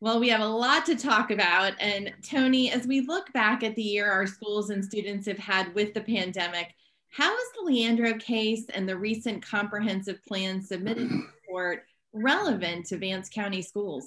Well, 0.00 0.18
we 0.18 0.28
have 0.30 0.40
a 0.40 0.46
lot 0.46 0.84
to 0.86 0.96
talk 0.96 1.30
about. 1.30 1.74
And 1.78 2.12
Tony, 2.28 2.72
as 2.72 2.88
we 2.88 3.02
look 3.02 3.32
back 3.32 3.62
at 3.62 3.76
the 3.76 3.82
year 3.82 4.10
our 4.10 4.26
schools 4.26 4.70
and 4.70 4.84
students 4.84 5.24
have 5.28 5.38
had 5.38 5.72
with 5.72 5.94
the 5.94 6.00
pandemic, 6.00 6.74
how 7.10 7.32
is 7.32 7.48
the 7.54 7.64
Leandro 7.64 8.14
case 8.14 8.64
and 8.74 8.88
the 8.88 8.96
recent 8.96 9.46
comprehensive 9.46 10.20
plan 10.24 10.60
submitted 10.60 11.08
to 11.08 11.22
court 11.48 11.84
relevant 12.12 12.86
to 12.86 12.98
Vance 12.98 13.28
County 13.28 13.62
schools? 13.62 14.06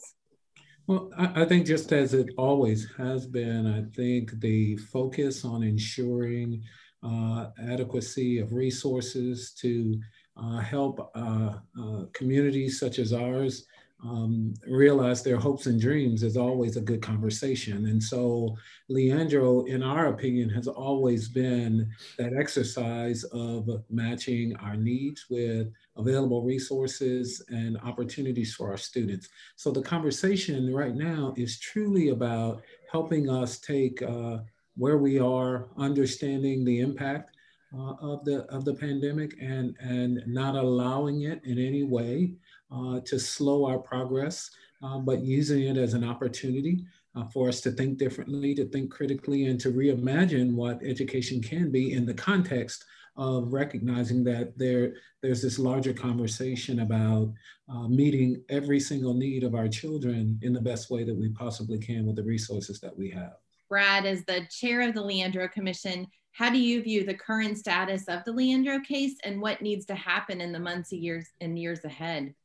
Well, 0.88 1.12
I, 1.18 1.42
I, 1.42 1.46
think 1.46 1.66
just 1.66 1.92
as 1.92 2.14
it 2.14 2.30
always 2.38 2.88
has 2.98 3.26
been, 3.26 3.66
I 3.66 3.84
think 3.96 4.40
the 4.40 4.78
focus 4.78 5.44
on 5.44 5.64
ensuring 5.64 6.64
uh, 7.02 7.48
adequacy 7.60 8.40
of 8.40 8.54
resources 8.54 9.54
to 9.62 10.00
uh, 10.38 10.58
help 10.58 11.12
uh, 11.16 11.54
uh 11.82 12.06
communities 12.14 12.80
such 12.80 13.00
as 13.00 13.14
ours 13.14 13.66
um, 14.06 14.54
realize 14.68 15.24
their 15.24 15.38
hopes 15.38 15.66
and 15.66 15.82
dreams 15.82 16.22
is 16.22 16.38
always 16.38 16.78
a 16.78 16.82
good 16.82 17.02
conversation. 17.02 17.88
And 17.88 18.02
so, 18.02 18.56
Leandro, 18.88 19.66
in 19.66 19.82
our 19.82 20.08
opinion, 20.08 20.50
has 20.50 20.68
always 20.68 21.28
been 21.28 21.90
that 22.18 22.34
exercise 22.38 23.24
of 23.26 23.68
matching 23.90 24.56
our 24.58 24.76
needs 24.76 25.26
with 25.30 25.72
available 25.98 26.44
resources 26.44 27.44
and 27.50 27.78
opportunities 27.82 28.54
for 28.54 28.70
our 28.70 28.78
students. 28.78 29.30
So, 29.56 29.72
the 29.72 29.82
conversation 29.82 30.74
right 30.74 30.96
now 30.96 31.34
is 31.36 31.60
truly 31.60 32.10
about 32.10 32.62
helping 32.92 33.30
us 33.30 33.60
take 33.60 34.02
uh, 34.04 34.40
where 34.76 34.98
we 34.98 35.20
are, 35.20 35.70
understanding 35.78 36.64
the 36.64 36.80
impact. 36.80 37.32
Uh, 37.76 37.94
of 38.00 38.24
the 38.24 38.44
of 38.46 38.64
the 38.64 38.74
pandemic 38.74 39.36
and 39.42 39.76
and 39.82 40.24
not 40.28 40.56
allowing 40.56 41.24
it 41.24 41.44
in 41.44 41.58
any 41.58 41.84
way 41.84 42.32
uh, 42.76 43.00
to 43.06 43.20
slow 43.20 43.66
our 43.66 43.80
progress, 43.80 44.50
uh, 44.84 44.98
but 45.00 45.24
using 45.24 45.64
it 45.64 45.78
as 45.78 45.94
an 45.94 46.04
opportunity 46.04 46.86
uh, 47.16 47.24
for 47.26 47.48
us 47.48 47.62
to 47.62 47.72
think 47.72 47.98
differently, 47.98 48.54
to 48.54 48.66
think 48.66 48.92
critically, 48.92 49.46
and 49.46 49.60
to 49.60 49.72
reimagine 49.72 50.54
what 50.54 50.84
education 50.84 51.42
can 51.42 51.72
be 51.72 51.94
in 51.94 52.06
the 52.06 52.14
context 52.14 52.84
of 53.18 53.54
recognizing 53.54 54.24
that 54.26 54.58
there, 54.58 54.96
there's 55.22 55.42
this 55.42 55.58
larger 55.58 55.94
conversation 55.94 56.82
about 56.82 57.32
uh, 57.70 57.88
meeting 57.88 58.44
every 58.50 58.80
single 58.80 59.14
need 59.14 59.44
of 59.44 59.56
our 59.56 59.70
children 59.70 60.38
in 60.42 60.52
the 60.52 60.62
best 60.62 60.92
way 60.92 61.06
that 61.06 61.16
we 61.16 61.30
possibly 61.30 61.78
can 61.78 62.06
with 62.06 62.18
the 62.18 62.24
resources 62.24 62.82
that 62.82 62.96
we 62.96 63.10
have. 63.10 63.36
Brad, 63.70 64.06
as 64.06 64.26
the 64.26 64.46
chair 64.50 64.82
of 64.82 64.94
the 64.94 65.02
Leandro 65.02 65.48
Commission, 65.48 66.06
how 66.34 66.50
do 66.50 66.60
you 66.60 66.84
view 66.84 67.06
the 67.06 67.14
current 67.14 67.58
status 67.58 68.10
of 68.10 68.26
the 68.26 68.34
Leandro 68.34 68.82
case 68.82 69.16
and 69.24 69.42
what 69.42 69.62
needs 69.62 69.86
to 69.86 69.96
happen 69.96 70.42
in 70.42 70.52
the 70.52 70.60
months 70.60 70.92
years 70.92 71.28
and 71.40 71.58
years 71.58 71.86
ahead? 71.86 72.36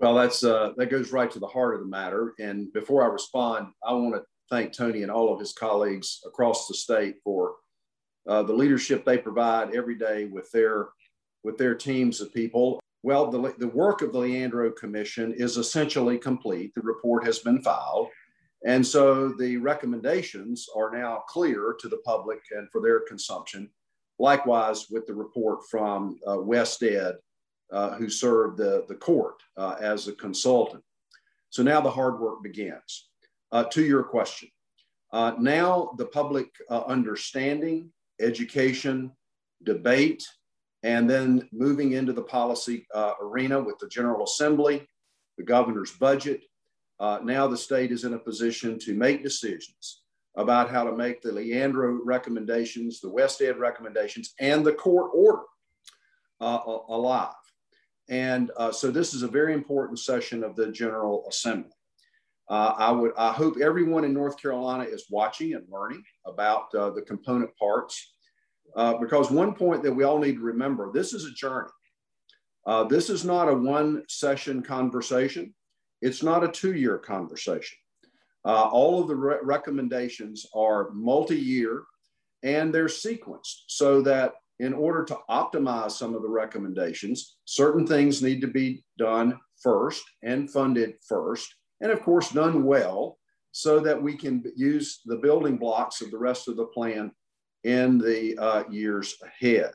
Well, 0.00 0.14
that's 0.14 0.42
uh, 0.42 0.72
that 0.76 0.90
goes 0.90 1.12
right 1.12 1.30
to 1.30 1.38
the 1.38 1.46
heart 1.46 1.74
of 1.74 1.80
the 1.80 1.86
matter. 1.86 2.34
And 2.38 2.72
before 2.72 3.04
I 3.04 3.12
respond, 3.12 3.68
I 3.86 3.92
want 3.92 4.14
to 4.14 4.22
thank 4.50 4.72
Tony 4.72 5.02
and 5.02 5.10
all 5.10 5.32
of 5.32 5.40
his 5.40 5.52
colleagues 5.52 6.20
across 6.26 6.66
the 6.66 6.74
state 6.74 7.16
for 7.22 7.54
uh, 8.28 8.42
the 8.42 8.52
leadership 8.52 9.04
they 9.04 9.18
provide 9.18 9.74
every 9.74 9.96
day 9.96 10.24
with 10.24 10.50
their 10.50 10.88
with 11.44 11.58
their 11.58 11.74
teams 11.74 12.20
of 12.20 12.32
people. 12.32 12.80
Well, 13.02 13.30
the, 13.30 13.54
the 13.58 13.68
work 13.68 14.00
of 14.00 14.12
the 14.12 14.18
Leandro 14.18 14.70
Commission 14.72 15.34
is 15.34 15.58
essentially 15.58 16.16
complete. 16.16 16.72
The 16.74 16.80
report 16.80 17.26
has 17.26 17.40
been 17.40 17.60
filed. 17.60 18.08
And 18.64 18.84
so 18.86 19.28
the 19.28 19.58
recommendations 19.58 20.66
are 20.74 20.90
now 20.90 21.22
clear 21.28 21.76
to 21.80 21.88
the 21.88 21.98
public 21.98 22.40
and 22.50 22.66
for 22.72 22.80
their 22.80 23.00
consumption. 23.00 23.68
Likewise, 24.18 24.86
with 24.90 25.06
the 25.06 25.12
report 25.12 25.68
from 25.70 26.18
uh, 26.26 26.36
WestEd 26.36 27.16
who 27.96 28.08
served 28.08 28.58
the, 28.58 28.84
the 28.88 28.94
court 28.94 29.42
uh, 29.56 29.76
as 29.80 30.06
a 30.08 30.12
consultant. 30.12 30.82
So 31.50 31.62
now 31.62 31.80
the 31.80 31.90
hard 31.90 32.20
work 32.20 32.42
begins. 32.42 33.08
Uh, 33.52 33.64
to 33.64 33.84
your 33.84 34.02
question, 34.02 34.48
uh, 35.12 35.32
now 35.38 35.92
the 35.98 36.06
public 36.06 36.48
uh, 36.70 36.82
understanding, 36.86 37.90
education, 38.20 39.12
debate, 39.62 40.24
and 40.82 41.08
then 41.08 41.48
moving 41.52 41.92
into 41.92 42.12
the 42.12 42.22
policy 42.22 42.86
arena 43.22 43.60
with 43.60 43.78
the 43.78 43.88
General 43.88 44.24
Assembly, 44.24 44.86
the 45.38 45.44
governor's 45.44 45.92
budget. 45.92 46.42
now 47.00 47.46
the 47.46 47.56
state 47.56 47.90
is 47.90 48.04
in 48.04 48.14
a 48.14 48.18
position 48.18 48.78
to 48.80 48.94
make 48.94 49.22
decisions 49.22 50.02
about 50.36 50.70
how 50.70 50.84
to 50.84 50.96
make 50.96 51.22
the 51.22 51.32
Leandro 51.32 52.00
recommendations, 52.04 53.00
the 53.00 53.10
WestEd 53.10 53.58
recommendations, 53.58 54.34
and 54.40 54.64
the 54.64 54.72
court 54.72 55.10
order 55.14 55.44
uh, 56.40 56.60
alive. 56.88 57.34
And 58.08 58.50
uh, 58.56 58.72
so 58.72 58.90
this 58.90 59.14
is 59.14 59.22
a 59.22 59.28
very 59.28 59.54
important 59.54 59.98
session 59.98 60.44
of 60.44 60.56
the 60.56 60.70
General 60.70 61.24
Assembly. 61.28 61.70
Uh, 62.50 62.74
I 62.76 62.90
would, 62.90 63.12
I 63.16 63.32
hope 63.32 63.56
everyone 63.60 64.04
in 64.04 64.12
North 64.12 64.40
Carolina 64.40 64.84
is 64.84 65.06
watching 65.08 65.54
and 65.54 65.64
learning 65.70 66.02
about 66.26 66.74
uh, 66.74 66.90
the 66.90 67.00
component 67.00 67.56
parts, 67.56 68.12
uh, 68.76 68.98
because 68.98 69.30
one 69.30 69.54
point 69.54 69.82
that 69.82 69.92
we 69.92 70.04
all 70.04 70.18
need 70.18 70.34
to 70.34 70.42
remember: 70.42 70.92
this 70.92 71.14
is 71.14 71.24
a 71.24 71.32
journey. 71.32 71.70
Uh, 72.66 72.84
this 72.84 73.08
is 73.08 73.24
not 73.24 73.48
a 73.48 73.54
one-session 73.54 74.62
conversation. 74.62 75.54
It's 76.02 76.22
not 76.22 76.44
a 76.44 76.48
two-year 76.48 76.98
conversation. 76.98 77.78
Uh, 78.44 78.68
all 78.70 79.00
of 79.00 79.08
the 79.08 79.16
re 79.16 79.36
recommendations 79.42 80.46
are 80.54 80.90
multi-year 80.90 81.84
and 82.42 82.74
they're 82.74 82.86
sequenced 82.86 83.64
so 83.68 84.02
that 84.02 84.34
in 84.60 84.72
order 84.72 85.04
to 85.04 85.18
optimize 85.28 85.92
some 85.92 86.14
of 86.14 86.22
the 86.22 86.28
recommendations, 86.28 87.36
certain 87.44 87.86
things 87.86 88.22
need 88.22 88.40
to 88.40 88.46
be 88.46 88.84
done 88.98 89.38
first 89.62 90.04
and 90.22 90.50
funded 90.50 90.94
first, 91.06 91.54
and 91.80 91.90
of 91.90 92.00
course 92.02 92.30
done 92.30 92.64
well 92.64 93.18
so 93.52 93.80
that 93.80 94.00
we 94.00 94.16
can 94.16 94.42
use 94.56 95.00
the 95.04 95.16
building 95.16 95.56
blocks 95.56 96.00
of 96.00 96.10
the 96.10 96.18
rest 96.18 96.48
of 96.48 96.56
the 96.56 96.66
plan 96.66 97.10
in 97.62 97.98
the 97.98 98.36
uh, 98.38 98.64
years 98.68 99.14
ahead. 99.22 99.72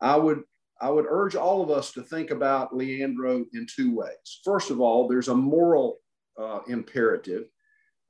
I 0.00 0.16
would 0.16 0.42
I 0.80 0.90
would 0.90 1.06
urge 1.08 1.36
all 1.36 1.62
of 1.62 1.70
us 1.70 1.92
to 1.92 2.02
think 2.02 2.30
about 2.30 2.76
Leandro 2.76 3.44
in 3.54 3.66
two 3.74 3.94
ways. 3.94 4.40
First 4.44 4.70
of 4.70 4.80
all, 4.80 5.08
there's 5.08 5.28
a 5.28 5.34
moral 5.34 5.98
uh, 6.38 6.60
imperative 6.66 7.44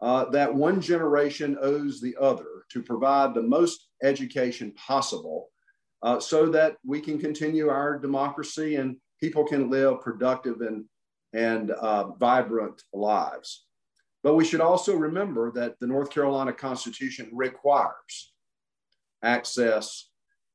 uh, 0.00 0.25
that 0.31 0.53
one 0.53 0.81
generation 0.81 1.57
owes 1.61 2.00
the 2.00 2.17
other 2.21 2.64
to 2.73 2.83
provide 2.83 3.35
the 3.35 3.43
most 3.43 3.88
education 4.03 4.73
possible 4.73 5.50
uh, 6.04 6.20
so 6.20 6.46
that 6.46 6.76
we 6.84 7.00
can 7.00 7.18
continue 7.18 7.68
our 7.70 7.99
democracy 7.99 8.76
and 8.76 8.96
people 9.20 9.42
can 9.42 9.70
live 9.70 10.02
productive 10.02 10.61
and, 10.61 10.84
and 11.32 11.70
uh, 11.70 12.12
vibrant 12.18 12.82
lives. 12.92 13.64
But 14.23 14.34
we 14.34 14.44
should 14.44 14.61
also 14.61 14.94
remember 14.94 15.50
that 15.52 15.80
the 15.80 15.87
North 15.87 16.11
Carolina 16.11 16.52
Constitution 16.52 17.30
requires 17.32 18.32
access 19.23 20.11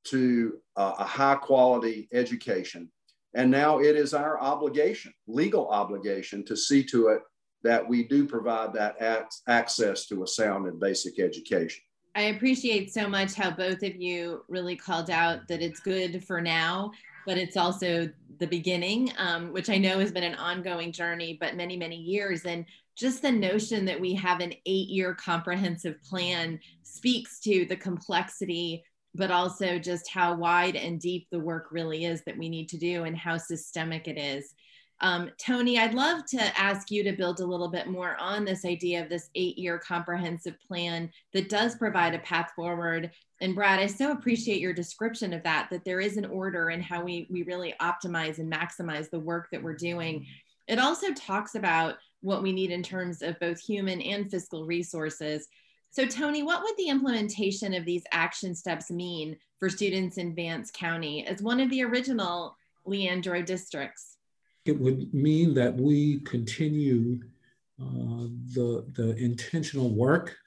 to 0.06 0.60
uh, 0.78 0.94
a 1.00 1.04
high 1.04 1.36
quality 1.36 2.08
education. 2.14 2.92
And 3.34 3.50
now 3.50 3.80
it 3.80 3.96
is 3.96 4.14
our 4.14 4.40
obligation, 4.40 5.14
legal 5.28 5.68
obligation, 5.70 6.46
to 6.46 6.56
see 6.56 6.84
to 6.86 7.10
it 7.10 7.22
that 7.64 7.88
we 7.88 8.04
do 8.04 8.26
provide 8.26 8.74
that 8.74 9.32
access 9.48 10.06
to 10.08 10.24
a 10.24 10.28
sound 10.28 10.68
and 10.68 10.80
basic 10.80 11.20
education. 11.20 11.84
I 12.16 12.24
appreciate 12.24 12.94
so 12.94 13.08
much 13.08 13.34
how 13.34 13.52
both 13.52 13.84
of 13.84 13.96
you 13.96 14.44
really 14.48 14.76
called 14.76 15.10
out 15.10 15.48
that 15.48 15.62
it's 15.62 15.80
good 15.80 16.24
for 16.26 16.42
now, 16.42 16.92
but 17.26 17.38
it's 17.38 17.58
also 17.58 18.10
the 18.40 18.48
beginning, 18.48 19.12
um, 19.18 19.54
which 19.54 19.70
I 19.70 19.78
know 19.78 20.00
has 20.00 20.12
been 20.12 20.24
an 20.24 20.36
ongoing 20.36 20.92
journey, 20.92 21.38
but 21.40 21.56
many, 21.56 21.78
many 21.78 21.98
years. 21.98 22.46
And 22.46 22.66
just 22.96 23.22
the 23.22 23.32
notion 23.32 23.86
that 23.86 24.00
we 24.00 24.14
have 24.16 24.40
an 24.40 24.54
eight 24.66 24.90
year 24.90 25.14
comprehensive 25.14 26.02
plan 26.04 26.60
speaks 26.84 27.40
to 27.42 27.66
the 27.66 27.76
complexity 27.76 28.84
but 29.16 29.32
also 29.32 29.80
just 29.80 30.10
how 30.10 30.36
wide 30.36 30.76
and 30.76 31.00
deep 31.00 31.28
the 31.32 31.40
work 31.40 31.68
really 31.72 32.06
is 32.06 32.24
that 32.24 32.38
we 32.38 32.50
need 32.50 32.70
to 32.70 32.78
do 32.78 33.04
and 33.04 33.18
how 33.18 33.38
systemic 33.38 34.08
it 34.08 34.18
is. 34.18 34.54
Um, 35.02 35.32
Tony, 35.38 35.80
I'd 35.80 35.94
love 35.94 36.26
to 36.28 36.60
ask 36.60 36.92
you 36.92 37.04
to 37.04 37.14
build 37.14 37.40
a 37.40 37.46
little 37.46 37.70
bit 37.70 37.88
more 37.88 38.18
on 38.20 38.44
this 38.44 38.66
idea 38.66 39.02
of 39.02 39.10
this 39.10 39.30
eight 39.36 39.58
year 39.58 39.80
comprehensive 39.80 40.56
plan 40.68 41.10
that 41.34 41.50
does 41.50 41.76
provide 41.76 42.14
a 42.14 42.20
path 42.20 42.52
forward. 42.56 43.12
And 43.40 43.56
Brad, 43.56 43.80
I 43.80 43.88
so 43.88 44.12
appreciate 44.12 44.60
your 44.60 44.74
description 44.74 45.34
of 45.34 45.44
that, 45.44 45.70
that 45.72 45.86
there 45.86 46.02
is 46.02 46.18
an 46.18 46.26
order 46.26 46.70
in 46.70 46.82
how 46.82 47.04
we, 47.04 47.28
we 47.30 47.44
really 47.44 47.74
optimize 47.82 48.40
and 48.40 48.52
maximize 48.52 49.10
the 49.10 49.20
work 49.20 49.48
that 49.52 49.64
we're 49.64 49.74
doing. 49.74 50.26
It 50.68 50.80
also 50.80 51.14
talks 51.14 51.56
about 51.56 51.96
what 52.22 52.44
we 52.44 52.52
need 52.52 52.72
in 52.72 52.84
terms 52.84 53.22
of 53.22 53.40
both 53.40 53.60
human 53.60 54.02
and 54.02 54.30
fiscal 54.30 54.66
resources. 54.66 55.48
So, 55.92 56.06
Tony, 56.06 56.44
what 56.44 56.62
would 56.62 56.76
the 56.78 56.90
implementation 56.90 57.74
of 57.74 57.86
these 57.86 58.04
action 58.12 58.54
steps 58.54 58.92
mean 58.92 59.38
for 59.60 59.70
students 59.70 60.18
in 60.18 60.36
Vance 60.36 60.70
County 60.72 61.26
as 61.26 61.42
one 61.42 61.60
of 61.60 61.70
the 61.70 61.84
original 61.84 62.56
Leandro 62.86 63.42
districts? 63.42 64.19
It 64.70 64.80
would 64.80 65.12
mean 65.14 65.56
that 65.56 65.76
we 65.76 66.20
continue 66.20 67.20
uh, 67.82 68.26
the, 68.54 68.86
the 68.94 69.16
intentional 69.18 69.90
work 69.90 70.38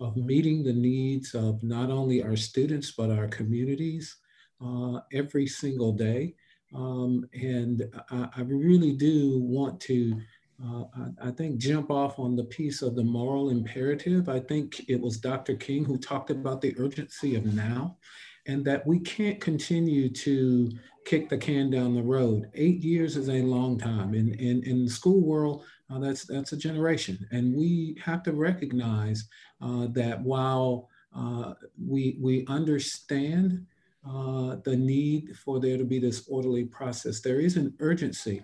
of 0.00 0.16
meeting 0.16 0.62
the 0.62 0.72
needs 0.72 1.34
of 1.34 1.62
not 1.62 1.90
only 1.90 2.22
our 2.22 2.36
students, 2.36 2.92
but 2.92 3.10
our 3.10 3.28
communities 3.28 4.16
uh, 4.64 5.00
every 5.12 5.46
single 5.46 5.92
day. 5.92 6.34
Um, 6.74 7.28
and 7.34 7.82
I, 8.10 8.28
I 8.38 8.40
really 8.40 8.92
do 8.92 9.40
want 9.42 9.78
to 9.82 10.20
uh, 10.64 10.84
I, 10.96 11.28
I, 11.28 11.30
think 11.32 11.58
jump 11.58 11.90
off 11.90 12.18
on 12.18 12.34
the 12.34 12.44
piece 12.44 12.80
of 12.80 12.96
the 12.96 13.04
moral 13.04 13.50
imperative. 13.50 14.30
I 14.30 14.40
think 14.40 14.88
it 14.88 14.98
was 14.98 15.18
Dr. 15.18 15.54
King 15.54 15.84
who 15.84 15.98
talked 15.98 16.30
about 16.30 16.62
the 16.62 16.74
urgency 16.78 17.36
of 17.36 17.44
now 17.44 17.98
and 18.46 18.64
that 18.64 18.86
we 18.86 18.98
can't 19.00 19.38
continue 19.38 20.08
to 20.08 20.70
kick 21.06 21.28
the 21.28 21.38
can 21.38 21.70
down 21.70 21.94
the 21.94 22.02
road. 22.02 22.50
Eight 22.54 22.82
years 22.82 23.16
is 23.16 23.30
a 23.30 23.40
long 23.42 23.78
time. 23.78 24.12
In, 24.12 24.34
in, 24.34 24.62
in 24.64 24.84
the 24.84 24.90
school 24.90 25.20
world, 25.20 25.64
uh, 25.88 26.00
that's, 26.00 26.24
that's 26.24 26.52
a 26.52 26.56
generation. 26.56 27.26
And 27.30 27.54
we 27.54 27.96
have 28.04 28.22
to 28.24 28.32
recognize 28.32 29.28
uh, 29.62 29.86
that 29.92 30.20
while 30.20 30.90
uh, 31.16 31.54
we, 31.82 32.18
we 32.20 32.44
understand 32.48 33.64
uh, 34.06 34.56
the 34.64 34.76
need 34.76 35.36
for 35.36 35.60
there 35.60 35.78
to 35.78 35.84
be 35.84 36.00
this 36.00 36.26
orderly 36.28 36.64
process, 36.64 37.20
there 37.20 37.40
is 37.40 37.56
an 37.56 37.72
urgency 37.78 38.42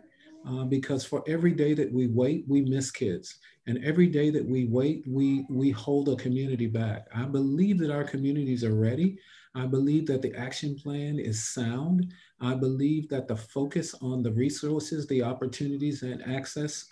uh, 0.49 0.65
because 0.65 1.05
for 1.05 1.23
every 1.27 1.53
day 1.53 1.75
that 1.75 1.93
we 1.93 2.07
wait, 2.07 2.45
we 2.49 2.63
miss 2.63 2.91
kids. 2.91 3.39
And 3.67 3.85
every 3.85 4.07
day 4.07 4.31
that 4.31 4.45
we 4.45 4.67
wait, 4.67 5.05
we, 5.07 5.47
we 5.51 5.71
hold 5.71 6.09
a 6.09 6.17
community 6.17 6.67
back. 6.67 7.07
I 7.15 7.25
believe 7.25 7.79
that 7.79 7.93
our 7.93 8.05
communities 8.05 8.65
are 8.65 8.75
ready. 8.75 9.19
I 9.55 9.67
believe 9.67 10.07
that 10.07 10.23
the 10.23 10.35
action 10.35 10.75
plan 10.75 11.19
is 11.19 11.45
sound. 11.45 12.13
I 12.43 12.55
believe 12.55 13.09
that 13.09 13.29
the 13.29 13.37
focus 13.37 13.95
on 14.03 14.23
the 14.23 14.33
resources, 14.33 15.07
the 15.07 15.23
opportunities, 15.23 16.03
and 16.03 16.23
access 16.23 16.87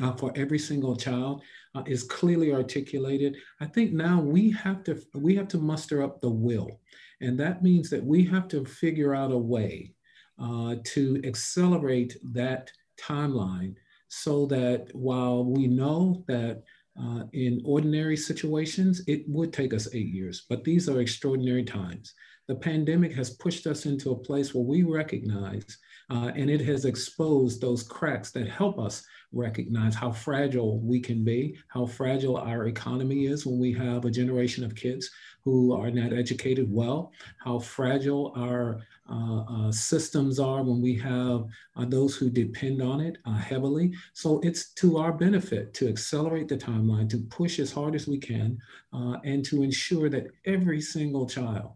uh, 0.00 0.12
for 0.12 0.32
every 0.36 0.58
single 0.58 0.94
child 0.94 1.42
uh, 1.74 1.82
is 1.86 2.04
clearly 2.04 2.52
articulated. 2.52 3.36
I 3.60 3.66
think 3.66 3.92
now 3.92 4.20
we 4.20 4.50
have 4.52 4.84
to 4.84 5.02
we 5.14 5.34
have 5.34 5.48
to 5.48 5.58
muster 5.58 6.02
up 6.02 6.20
the 6.20 6.30
will, 6.30 6.80
and 7.20 7.38
that 7.40 7.62
means 7.62 7.90
that 7.90 8.04
we 8.04 8.24
have 8.26 8.46
to 8.48 8.64
figure 8.64 9.14
out 9.14 9.32
a 9.32 9.38
way 9.38 9.94
uh, 10.40 10.76
to 10.84 11.20
accelerate 11.24 12.16
that 12.32 12.70
timeline 13.00 13.74
so 14.06 14.46
that 14.46 14.88
while 14.94 15.44
we 15.44 15.66
know 15.66 16.24
that 16.28 16.62
uh, 17.00 17.24
in 17.32 17.60
ordinary 17.64 18.16
situations, 18.16 19.02
it 19.06 19.24
would 19.28 19.52
take 19.52 19.72
us 19.74 19.88
eight 19.94 20.08
years, 20.08 20.46
but 20.48 20.64
these 20.64 20.88
are 20.88 21.00
extraordinary 21.00 21.64
times. 21.64 22.14
The 22.48 22.56
pandemic 22.56 23.12
has 23.12 23.28
pushed 23.28 23.66
us 23.66 23.84
into 23.84 24.10
a 24.10 24.16
place 24.16 24.54
where 24.54 24.64
we 24.64 24.82
recognize, 24.82 25.76
uh, 26.08 26.32
and 26.34 26.48
it 26.48 26.62
has 26.62 26.86
exposed 26.86 27.60
those 27.60 27.82
cracks 27.82 28.30
that 28.30 28.48
help 28.48 28.78
us 28.78 29.06
recognize 29.32 29.94
how 29.94 30.12
fragile 30.12 30.80
we 30.80 30.98
can 30.98 31.22
be, 31.22 31.58
how 31.68 31.84
fragile 31.84 32.38
our 32.38 32.66
economy 32.66 33.26
is 33.26 33.44
when 33.44 33.58
we 33.58 33.70
have 33.74 34.06
a 34.06 34.10
generation 34.10 34.64
of 34.64 34.74
kids 34.74 35.10
who 35.44 35.74
are 35.74 35.90
not 35.90 36.14
educated 36.14 36.72
well, 36.72 37.12
how 37.44 37.58
fragile 37.58 38.32
our 38.34 38.80
uh, 39.10 39.40
uh, 39.42 39.70
systems 39.70 40.40
are 40.40 40.62
when 40.62 40.80
we 40.80 40.94
have 40.94 41.44
uh, 41.76 41.84
those 41.84 42.16
who 42.16 42.30
depend 42.30 42.80
on 42.80 43.02
it 43.02 43.18
uh, 43.26 43.36
heavily. 43.36 43.92
So 44.14 44.40
it's 44.42 44.72
to 44.74 44.96
our 44.96 45.12
benefit 45.12 45.74
to 45.74 45.88
accelerate 45.88 46.48
the 46.48 46.56
timeline, 46.56 47.10
to 47.10 47.18
push 47.18 47.58
as 47.58 47.70
hard 47.70 47.94
as 47.94 48.08
we 48.08 48.16
can, 48.16 48.58
uh, 48.94 49.18
and 49.24 49.44
to 49.44 49.62
ensure 49.62 50.08
that 50.08 50.28
every 50.46 50.80
single 50.80 51.26
child 51.26 51.72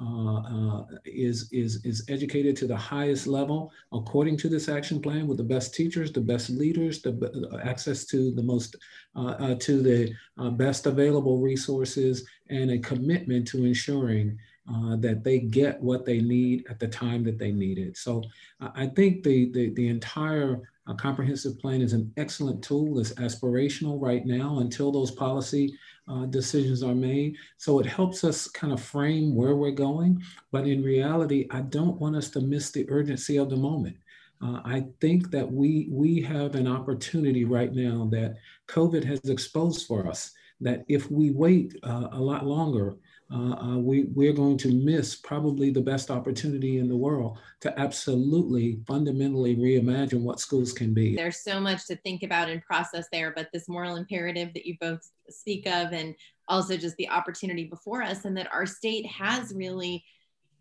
uh, 0.00 0.40
uh, 0.40 0.84
is, 1.04 1.50
is, 1.52 1.84
is 1.84 2.04
educated 2.08 2.56
to 2.56 2.66
the 2.66 2.76
highest 2.76 3.26
level 3.26 3.70
according 3.92 4.36
to 4.36 4.48
this 4.48 4.68
action 4.68 5.00
plan 5.00 5.26
with 5.26 5.36
the 5.36 5.44
best 5.44 5.74
teachers, 5.74 6.10
the 6.10 6.20
best 6.20 6.48
leaders, 6.48 7.02
the 7.02 7.60
access 7.64 8.06
to 8.06 8.30
the 8.32 8.42
most, 8.42 8.76
uh, 9.14 9.54
to 9.56 9.82
the 9.82 10.12
best 10.52 10.86
available 10.86 11.38
resources 11.38 12.26
and 12.48 12.70
a 12.70 12.78
commitment 12.78 13.46
to 13.46 13.64
ensuring 13.64 14.38
uh, 14.72 14.96
that 14.96 15.24
they 15.24 15.40
get 15.40 15.80
what 15.82 16.04
they 16.04 16.20
need 16.20 16.64
at 16.70 16.78
the 16.78 16.88
time 16.88 17.24
that 17.24 17.38
they 17.38 17.50
need 17.50 17.76
it. 17.76 17.96
So 17.96 18.22
I 18.60 18.86
think 18.86 19.22
the, 19.22 19.50
the, 19.50 19.70
the 19.70 19.88
entire 19.88 20.62
uh, 20.86 20.94
comprehensive 20.94 21.58
plan 21.58 21.80
is 21.80 21.92
an 21.92 22.12
excellent 22.16 22.62
tool. 22.62 22.98
It's 22.98 23.12
aspirational 23.14 24.00
right 24.00 24.24
now 24.24 24.60
until 24.60 24.92
those 24.92 25.10
policy 25.10 25.76
uh, 26.10 26.26
decisions 26.26 26.82
are 26.82 26.94
made. 26.94 27.36
So 27.56 27.78
it 27.78 27.86
helps 27.86 28.24
us 28.24 28.48
kind 28.48 28.72
of 28.72 28.82
frame 28.82 29.34
where 29.34 29.56
we're 29.56 29.70
going. 29.70 30.22
But 30.50 30.66
in 30.66 30.82
reality, 30.82 31.46
I 31.50 31.60
don't 31.60 32.00
want 32.00 32.16
us 32.16 32.30
to 32.30 32.40
miss 32.40 32.70
the 32.70 32.86
urgency 32.90 33.36
of 33.36 33.50
the 33.50 33.56
moment. 33.56 33.96
Uh, 34.42 34.60
I 34.64 34.86
think 35.00 35.30
that 35.30 35.50
we, 35.50 35.88
we 35.90 36.20
have 36.22 36.54
an 36.54 36.66
opportunity 36.66 37.44
right 37.44 37.72
now 37.72 38.08
that 38.12 38.36
COVID 38.68 39.04
has 39.04 39.20
exposed 39.28 39.86
for 39.86 40.06
us 40.08 40.32
that 40.60 40.84
if 40.88 41.10
we 41.10 41.30
wait 41.30 41.76
uh, 41.82 42.08
a 42.12 42.20
lot 42.20 42.46
longer, 42.46 42.96
uh, 43.32 43.54
uh, 43.54 43.78
we, 43.78 44.04
we're 44.14 44.32
going 44.32 44.58
to 44.58 44.72
miss 44.74 45.14
probably 45.14 45.70
the 45.70 45.80
best 45.80 46.10
opportunity 46.10 46.78
in 46.78 46.88
the 46.88 46.96
world 46.96 47.38
to 47.60 47.78
absolutely 47.78 48.80
fundamentally 48.86 49.56
reimagine 49.56 50.22
what 50.22 50.40
schools 50.40 50.72
can 50.72 50.92
be. 50.92 51.14
There's 51.14 51.44
so 51.44 51.60
much 51.60 51.86
to 51.86 51.96
think 51.96 52.22
about 52.22 52.48
and 52.48 52.62
process 52.62 53.06
there, 53.12 53.32
but 53.34 53.48
this 53.52 53.68
moral 53.68 53.96
imperative 53.96 54.52
that 54.54 54.66
you 54.66 54.76
both 54.80 55.08
speak 55.28 55.66
of, 55.66 55.92
and 55.92 56.14
also 56.48 56.76
just 56.76 56.96
the 56.96 57.08
opportunity 57.08 57.64
before 57.64 58.02
us, 58.02 58.24
and 58.24 58.36
that 58.36 58.52
our 58.52 58.66
state 58.66 59.06
has 59.06 59.54
really 59.54 60.04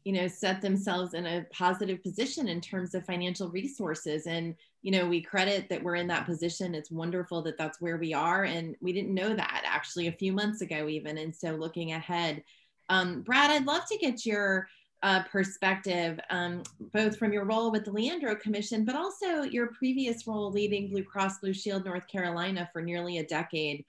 you 0.09 0.15
know, 0.15 0.27
set 0.27 0.59
themselves 0.59 1.13
in 1.13 1.27
a 1.27 1.45
positive 1.51 2.01
position 2.01 2.47
in 2.47 2.59
terms 2.59 2.95
of 2.95 3.05
financial 3.05 3.47
resources. 3.49 4.25
And, 4.25 4.55
you 4.81 4.89
know, 4.89 5.07
we 5.07 5.21
credit 5.21 5.69
that 5.69 5.83
we're 5.83 5.97
in 5.97 6.07
that 6.07 6.25
position. 6.25 6.73
It's 6.73 6.89
wonderful 6.89 7.43
that 7.43 7.59
that's 7.59 7.79
where 7.79 7.97
we 7.97 8.11
are. 8.11 8.45
And 8.45 8.75
we 8.81 8.91
didn't 8.91 9.13
know 9.13 9.35
that 9.35 9.61
actually 9.67 10.07
a 10.07 10.11
few 10.11 10.33
months 10.33 10.61
ago, 10.61 10.87
even. 10.87 11.19
And 11.19 11.35
so 11.35 11.51
looking 11.51 11.91
ahead, 11.91 12.43
um, 12.89 13.21
Brad, 13.21 13.51
I'd 13.51 13.67
love 13.67 13.85
to 13.85 13.99
get 13.99 14.25
your 14.25 14.67
uh, 15.03 15.21
perspective, 15.31 16.19
um, 16.31 16.63
both 16.91 17.15
from 17.15 17.31
your 17.31 17.45
role 17.45 17.71
with 17.71 17.85
the 17.85 17.91
Leandro 17.91 18.35
Commission, 18.35 18.85
but 18.85 18.95
also 18.95 19.43
your 19.43 19.67
previous 19.67 20.25
role 20.25 20.51
leading 20.51 20.89
Blue 20.89 21.03
Cross 21.03 21.37
Blue 21.37 21.53
Shield 21.53 21.85
North 21.85 22.07
Carolina 22.07 22.67
for 22.73 22.81
nearly 22.81 23.19
a 23.19 23.27
decade. 23.27 23.85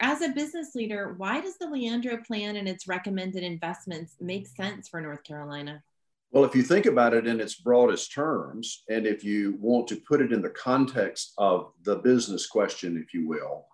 As 0.00 0.20
a 0.20 0.28
business 0.28 0.74
leader, 0.74 1.14
why 1.16 1.40
does 1.40 1.56
the 1.56 1.68
Leandro 1.68 2.18
plan 2.18 2.56
and 2.56 2.68
its 2.68 2.86
recommended 2.86 3.42
investments 3.42 4.16
make 4.20 4.46
sense 4.46 4.88
for 4.88 5.00
North 5.00 5.24
Carolina? 5.24 5.82
Well, 6.30 6.44
if 6.44 6.54
you 6.54 6.62
think 6.62 6.84
about 6.84 7.14
it 7.14 7.26
in 7.26 7.40
its 7.40 7.54
broadest 7.54 8.12
terms, 8.12 8.82
and 8.90 9.06
if 9.06 9.24
you 9.24 9.56
want 9.58 9.88
to 9.88 9.96
put 9.96 10.20
it 10.20 10.32
in 10.32 10.42
the 10.42 10.50
context 10.50 11.32
of 11.38 11.72
the 11.84 11.96
business 11.96 12.46
question, 12.46 13.02
if 13.02 13.14
you 13.14 13.26
will, 13.26 13.66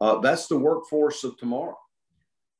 uh, 0.00 0.18
that's 0.18 0.46
the 0.46 0.58
workforce 0.58 1.24
of 1.24 1.38
tomorrow. 1.38 1.78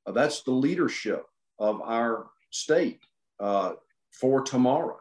Uh, 0.07 0.13
that's 0.13 0.43
the 0.43 0.53
leadership 0.53 1.27
of 1.59 1.83
our 1.83 2.29
state 2.51 3.01
uh, 3.41 3.73
for 4.11 4.41
tomorrow, 4.41 4.99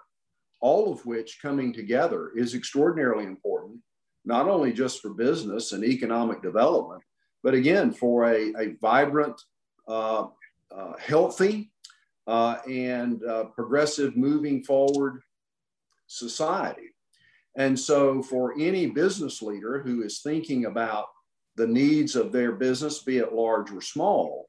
all 0.60 0.92
of 0.92 1.06
which 1.06 1.40
coming 1.42 1.72
together 1.72 2.32
is 2.36 2.56
extraordinarily 2.56 3.24
important, 3.24 3.80
not 4.26 4.50
only 4.50 4.74
just 4.74 5.02
for 5.02 5.14
business 5.14 5.72
and 5.72 5.86
economic 5.86 6.42
development, 6.42 7.02
but 7.46 7.54
again, 7.54 7.92
for 7.92 8.26
a, 8.26 8.52
a 8.58 8.76
vibrant, 8.82 9.40
uh, 9.88 10.26
uh, 10.76 10.94
healthy, 10.98 11.72
uh, 12.26 12.58
and 12.68 13.24
uh, 13.24 13.44
progressive 13.54 14.18
moving 14.18 14.64
forward 14.64 15.22
society. 16.08 16.96
And 17.56 17.80
so, 17.80 18.24
for 18.24 18.56
any 18.60 18.88
business 18.88 19.44
leader 19.44 19.80
who 19.80 20.02
is 20.02 20.22
thinking 20.22 20.66
about 20.66 21.06
the 21.56 21.68
needs 21.68 22.16
of 22.16 22.32
their 22.32 22.52
business, 22.52 23.04
be 23.04 23.20
it 23.20 23.32
large 23.32 23.72
or 23.72 23.80
small, 23.80 24.48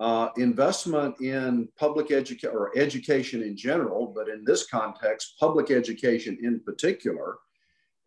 uh, 0.00 0.30
investment 0.36 1.14
in 1.20 1.68
public 1.78 2.10
education 2.10 2.50
or 2.52 2.76
education 2.76 3.44
in 3.44 3.56
general, 3.56 4.12
but 4.12 4.28
in 4.28 4.44
this 4.44 4.66
context, 4.66 5.36
public 5.38 5.70
education 5.70 6.36
in 6.42 6.58
particular, 6.58 7.38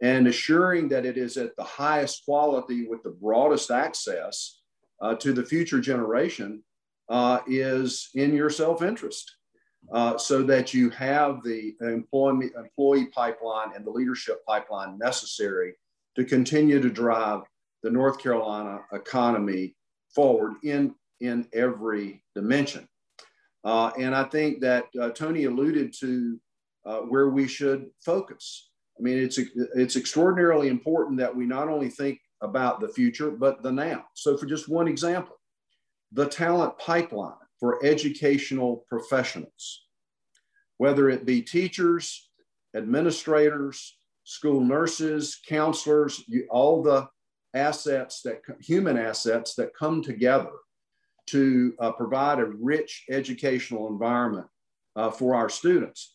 and 0.02 0.28
assuring 0.28 0.90
that 0.90 1.06
it 1.06 1.18
is 1.18 1.38
at 1.38 1.56
the 1.56 1.64
highest 1.64 2.26
quality 2.26 2.88
with 2.88 3.02
the 3.04 3.16
broadest 3.22 3.72
access 3.72 4.62
uh, 5.02 5.16
to 5.16 5.34
the 5.34 5.46
future 5.46 5.80
generation 5.80 6.64
uh, 7.10 7.40
is 7.48 8.10
in 8.16 8.34
your 8.34 8.50
self 8.50 8.82
interest. 8.82 9.36
Uh, 9.94 10.18
so 10.18 10.42
that 10.42 10.74
you 10.74 10.90
have 10.90 11.44
the 11.44 11.76
employee, 11.82 12.50
employee 12.58 13.06
pipeline 13.06 13.70
and 13.76 13.86
the 13.86 13.90
leadership 13.92 14.44
pipeline 14.48 14.98
necessary 14.98 15.76
to 16.16 16.26
continue 16.26 16.82
to 16.82 16.90
drive 16.90 17.42
the 17.84 17.92
North 17.92 18.18
Carolina 18.18 18.80
economy 18.94 19.76
forward 20.10 20.54
in 20.64 20.96
in 21.22 21.48
every 21.54 22.24
dimension. 22.34 22.88
Uh, 23.64 23.92
and 23.98 24.16
I 24.16 24.24
think 24.24 24.60
that 24.62 24.86
uh, 25.00 25.10
Tony 25.10 25.46
alluded 25.46 25.94
to 26.00 26.40
uh, 26.86 27.00
where 27.00 27.30
we 27.30 27.48
should 27.48 27.90
focus. 28.04 28.70
I 28.98 29.02
mean, 29.02 29.18
it's, 29.18 29.40
it's 29.76 29.96
extraordinarily 29.96 30.70
important 30.70 31.18
that 31.20 31.36
we 31.36 31.46
not 31.46 31.68
only 31.68 31.90
think 31.90 32.20
about 32.42 32.80
the 32.80 32.88
future, 32.90 33.32
but 33.32 33.62
the 33.62 33.72
now. 33.72 34.06
So, 34.14 34.38
for 34.38 34.46
just 34.46 34.70
one 34.70 34.88
example, 34.88 35.36
the 36.12 36.28
talent 36.28 36.78
pipeline 36.78 37.34
for 37.60 37.84
educational 37.86 38.86
professionals, 38.90 39.86
whether 40.78 41.10
it 41.10 41.26
be 41.26 41.42
teachers, 41.42 42.30
administrators, 42.76 43.98
school 44.24 44.62
nurses, 44.62 45.40
counselors, 45.48 46.24
you, 46.28 46.48
all 46.50 46.82
the 46.82 47.08
assets 47.54 48.22
that 48.22 48.42
human 48.60 48.98
assets 48.98 49.56
that 49.56 49.76
come 49.78 50.02
together 50.02 50.52
to 51.28 51.74
uh, 51.80 51.92
provide 51.92 52.40
a 52.40 52.46
rich 52.46 53.06
educational 53.10 53.88
environment 53.88 54.48
uh, 54.96 55.10
for 55.10 55.36
our 55.36 55.50
students. 55.50 56.15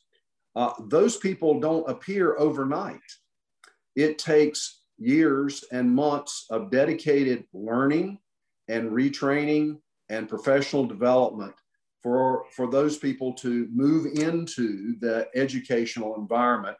Uh, 0.56 0.72
those 0.88 1.16
people 1.16 1.60
don't 1.60 1.88
appear 1.88 2.36
overnight. 2.38 3.00
It 3.96 4.18
takes 4.18 4.82
years 4.98 5.64
and 5.72 5.90
months 5.90 6.46
of 6.50 6.70
dedicated 6.70 7.44
learning 7.52 8.18
and 8.68 8.90
retraining 8.90 9.78
and 10.08 10.28
professional 10.28 10.86
development 10.86 11.54
for, 12.02 12.44
for 12.52 12.70
those 12.70 12.98
people 12.98 13.32
to 13.34 13.68
move 13.72 14.06
into 14.06 14.98
the 15.00 15.28
educational 15.34 16.16
environment 16.16 16.76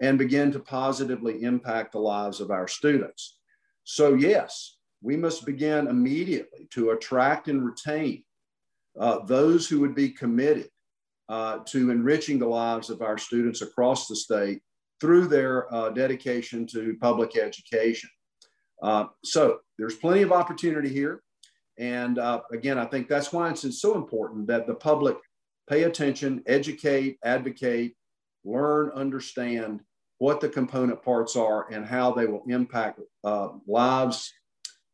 and 0.00 0.18
begin 0.18 0.50
to 0.52 0.58
positively 0.58 1.42
impact 1.42 1.92
the 1.92 1.98
lives 1.98 2.40
of 2.40 2.50
our 2.50 2.66
students. 2.66 3.38
So, 3.84 4.14
yes, 4.14 4.76
we 5.00 5.16
must 5.16 5.46
begin 5.46 5.88
immediately 5.88 6.68
to 6.70 6.90
attract 6.90 7.48
and 7.48 7.64
retain 7.64 8.24
uh, 8.98 9.24
those 9.24 9.68
who 9.68 9.80
would 9.80 9.94
be 9.94 10.10
committed 10.10 10.68
uh, 11.28 11.58
to 11.66 11.90
enriching 11.90 12.38
the 12.38 12.46
lives 12.46 12.90
of 12.90 13.02
our 13.02 13.18
students 13.18 13.62
across 13.62 14.08
the 14.08 14.16
state 14.16 14.60
through 15.00 15.26
their 15.26 15.72
uh, 15.74 15.90
dedication 15.90 16.66
to 16.66 16.96
public 17.00 17.36
education. 17.36 18.10
Uh, 18.82 19.06
so 19.24 19.58
there's 19.78 19.96
plenty 19.96 20.22
of 20.22 20.32
opportunity 20.32 20.88
here. 20.88 21.22
And 21.78 22.18
uh, 22.18 22.42
again, 22.52 22.78
I 22.78 22.84
think 22.84 23.08
that's 23.08 23.32
why 23.32 23.50
it's 23.50 23.80
so 23.80 23.96
important 23.96 24.46
that 24.48 24.66
the 24.66 24.74
public 24.74 25.16
pay 25.68 25.84
attention, 25.84 26.42
educate, 26.46 27.18
advocate, 27.24 27.96
learn, 28.44 28.90
understand 28.94 29.80
what 30.18 30.40
the 30.40 30.48
component 30.48 31.02
parts 31.02 31.34
are 31.34 31.72
and 31.72 31.84
how 31.84 32.12
they 32.12 32.26
will 32.26 32.44
impact 32.48 33.00
uh, 33.24 33.48
lives 33.66 34.32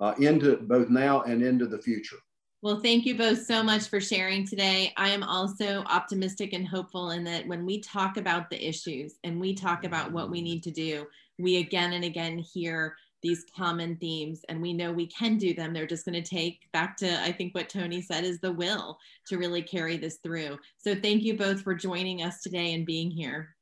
uh, 0.01 0.15
into 0.19 0.57
both 0.57 0.89
now 0.89 1.23
and 1.23 1.43
into 1.43 1.67
the 1.67 1.79
future. 1.79 2.17
Well, 2.61 2.81
thank 2.81 3.07
you 3.07 3.17
both 3.17 3.45
so 3.47 3.63
much 3.63 3.87
for 3.87 4.01
sharing 4.01 4.45
today. 4.45 4.93
I 4.97 5.11
am 5.11 5.23
also 5.23 5.85
optimistic 5.87 6.53
and 6.53 6.67
hopeful 6.67 7.11
in 7.11 7.23
that 7.23 7.47
when 7.47 7.65
we 7.65 7.81
talk 7.81 8.17
about 8.17 8.51
the 8.51 8.69
issues 8.69 9.15
and 9.23 9.41
we 9.41 9.55
talk 9.55 9.85
about 9.85 10.11
what 10.11 10.29
we 10.29 10.43
need 10.43 10.65
to 10.65 10.73
do, 10.73 11.07
we 11.39 11.59
again 11.59 11.93
and 11.93 12.05
again 12.05 12.37
hear 12.37 12.97
these 13.23 13.45
common 13.57 13.95
themes 13.97 14.41
and 14.49 14.61
we 14.61 14.73
know 14.73 14.91
we 14.91 15.07
can 15.07 15.39
do 15.39 15.55
them. 15.55 15.73
They're 15.73 15.87
just 15.87 16.05
going 16.05 16.21
to 16.21 16.29
take 16.29 16.63
back 16.73 16.97
to, 16.97 17.23
I 17.23 17.31
think, 17.31 17.55
what 17.55 17.69
Tony 17.69 18.03
said 18.03 18.25
is 18.25 18.41
the 18.41 18.53
will 18.53 18.99
to 19.29 19.39
really 19.39 19.63
carry 19.63 19.97
this 19.97 20.17
through. 20.17 20.59
So 20.79 20.97
thank 20.97 21.23
you 21.23 21.37
both 21.37 21.63
for 21.63 21.77
joining 21.77 22.25
us 22.25 22.43
today 22.43 22.75
and 22.75 22.85
being 22.85 23.09
here. 23.09 23.55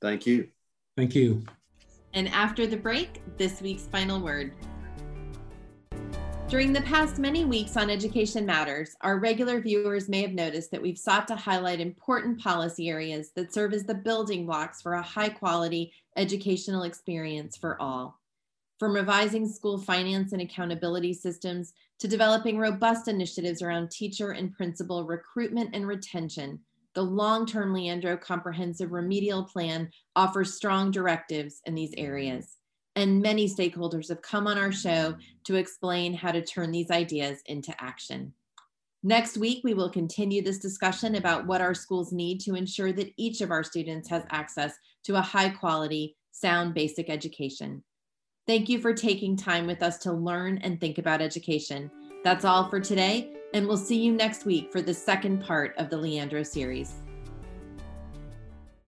Thank 0.00 0.26
you. 0.26 0.48
Thank 0.96 1.14
you. 1.14 1.44
And 2.12 2.28
after 2.30 2.66
the 2.66 2.76
break, 2.76 3.22
this 3.38 3.62
week's 3.62 3.86
final 3.86 4.20
word. 4.20 4.52
During 6.52 6.74
the 6.74 6.82
past 6.82 7.18
many 7.18 7.46
weeks 7.46 7.78
on 7.78 7.88
Education 7.88 8.44
Matters, 8.44 8.94
our 9.00 9.18
regular 9.18 9.58
viewers 9.58 10.10
may 10.10 10.20
have 10.20 10.34
noticed 10.34 10.70
that 10.70 10.82
we've 10.82 10.98
sought 10.98 11.26
to 11.28 11.34
highlight 11.34 11.80
important 11.80 12.38
policy 12.38 12.90
areas 12.90 13.30
that 13.36 13.54
serve 13.54 13.72
as 13.72 13.84
the 13.84 13.94
building 13.94 14.44
blocks 14.44 14.82
for 14.82 14.92
a 14.92 15.02
high 15.02 15.30
quality 15.30 15.94
educational 16.14 16.82
experience 16.82 17.56
for 17.56 17.80
all. 17.80 18.20
From 18.78 18.94
revising 18.94 19.48
school 19.48 19.78
finance 19.78 20.34
and 20.34 20.42
accountability 20.42 21.14
systems 21.14 21.72
to 22.00 22.06
developing 22.06 22.58
robust 22.58 23.08
initiatives 23.08 23.62
around 23.62 23.90
teacher 23.90 24.32
and 24.32 24.52
principal 24.52 25.06
recruitment 25.06 25.74
and 25.74 25.86
retention, 25.86 26.60
the 26.92 27.00
long 27.00 27.46
term 27.46 27.72
Leandro 27.72 28.18
Comprehensive 28.18 28.92
Remedial 28.92 29.44
Plan 29.44 29.90
offers 30.14 30.52
strong 30.52 30.90
directives 30.90 31.62
in 31.64 31.74
these 31.74 31.94
areas 31.96 32.58
and 32.96 33.22
many 33.22 33.48
stakeholders 33.48 34.08
have 34.08 34.22
come 34.22 34.46
on 34.46 34.58
our 34.58 34.72
show 34.72 35.14
to 35.44 35.56
explain 35.56 36.14
how 36.14 36.32
to 36.32 36.44
turn 36.44 36.70
these 36.70 36.90
ideas 36.90 37.40
into 37.46 37.74
action. 37.82 38.32
Next 39.02 39.36
week, 39.36 39.62
we 39.64 39.74
will 39.74 39.90
continue 39.90 40.42
this 40.42 40.58
discussion 40.58 41.16
about 41.16 41.46
what 41.46 41.60
our 41.60 41.74
schools 41.74 42.12
need 42.12 42.40
to 42.42 42.54
ensure 42.54 42.92
that 42.92 43.12
each 43.16 43.40
of 43.40 43.50
our 43.50 43.64
students 43.64 44.08
has 44.08 44.22
access 44.30 44.74
to 45.04 45.16
a 45.16 45.20
high 45.20 45.48
quality, 45.48 46.16
sound 46.30 46.74
basic 46.74 47.10
education. 47.10 47.82
Thank 48.46 48.68
you 48.68 48.78
for 48.78 48.94
taking 48.94 49.36
time 49.36 49.66
with 49.66 49.82
us 49.82 49.98
to 49.98 50.12
learn 50.12 50.58
and 50.58 50.80
think 50.80 50.98
about 50.98 51.20
education. 51.20 51.90
That's 52.22 52.44
all 52.44 52.68
for 52.68 52.78
today, 52.78 53.32
and 53.54 53.66
we'll 53.66 53.76
see 53.76 54.00
you 54.00 54.12
next 54.12 54.44
week 54.44 54.70
for 54.70 54.80
the 54.80 54.94
second 54.94 55.42
part 55.42 55.76
of 55.78 55.90
the 55.90 55.96
Leandro 55.96 56.44
series. 56.44 57.01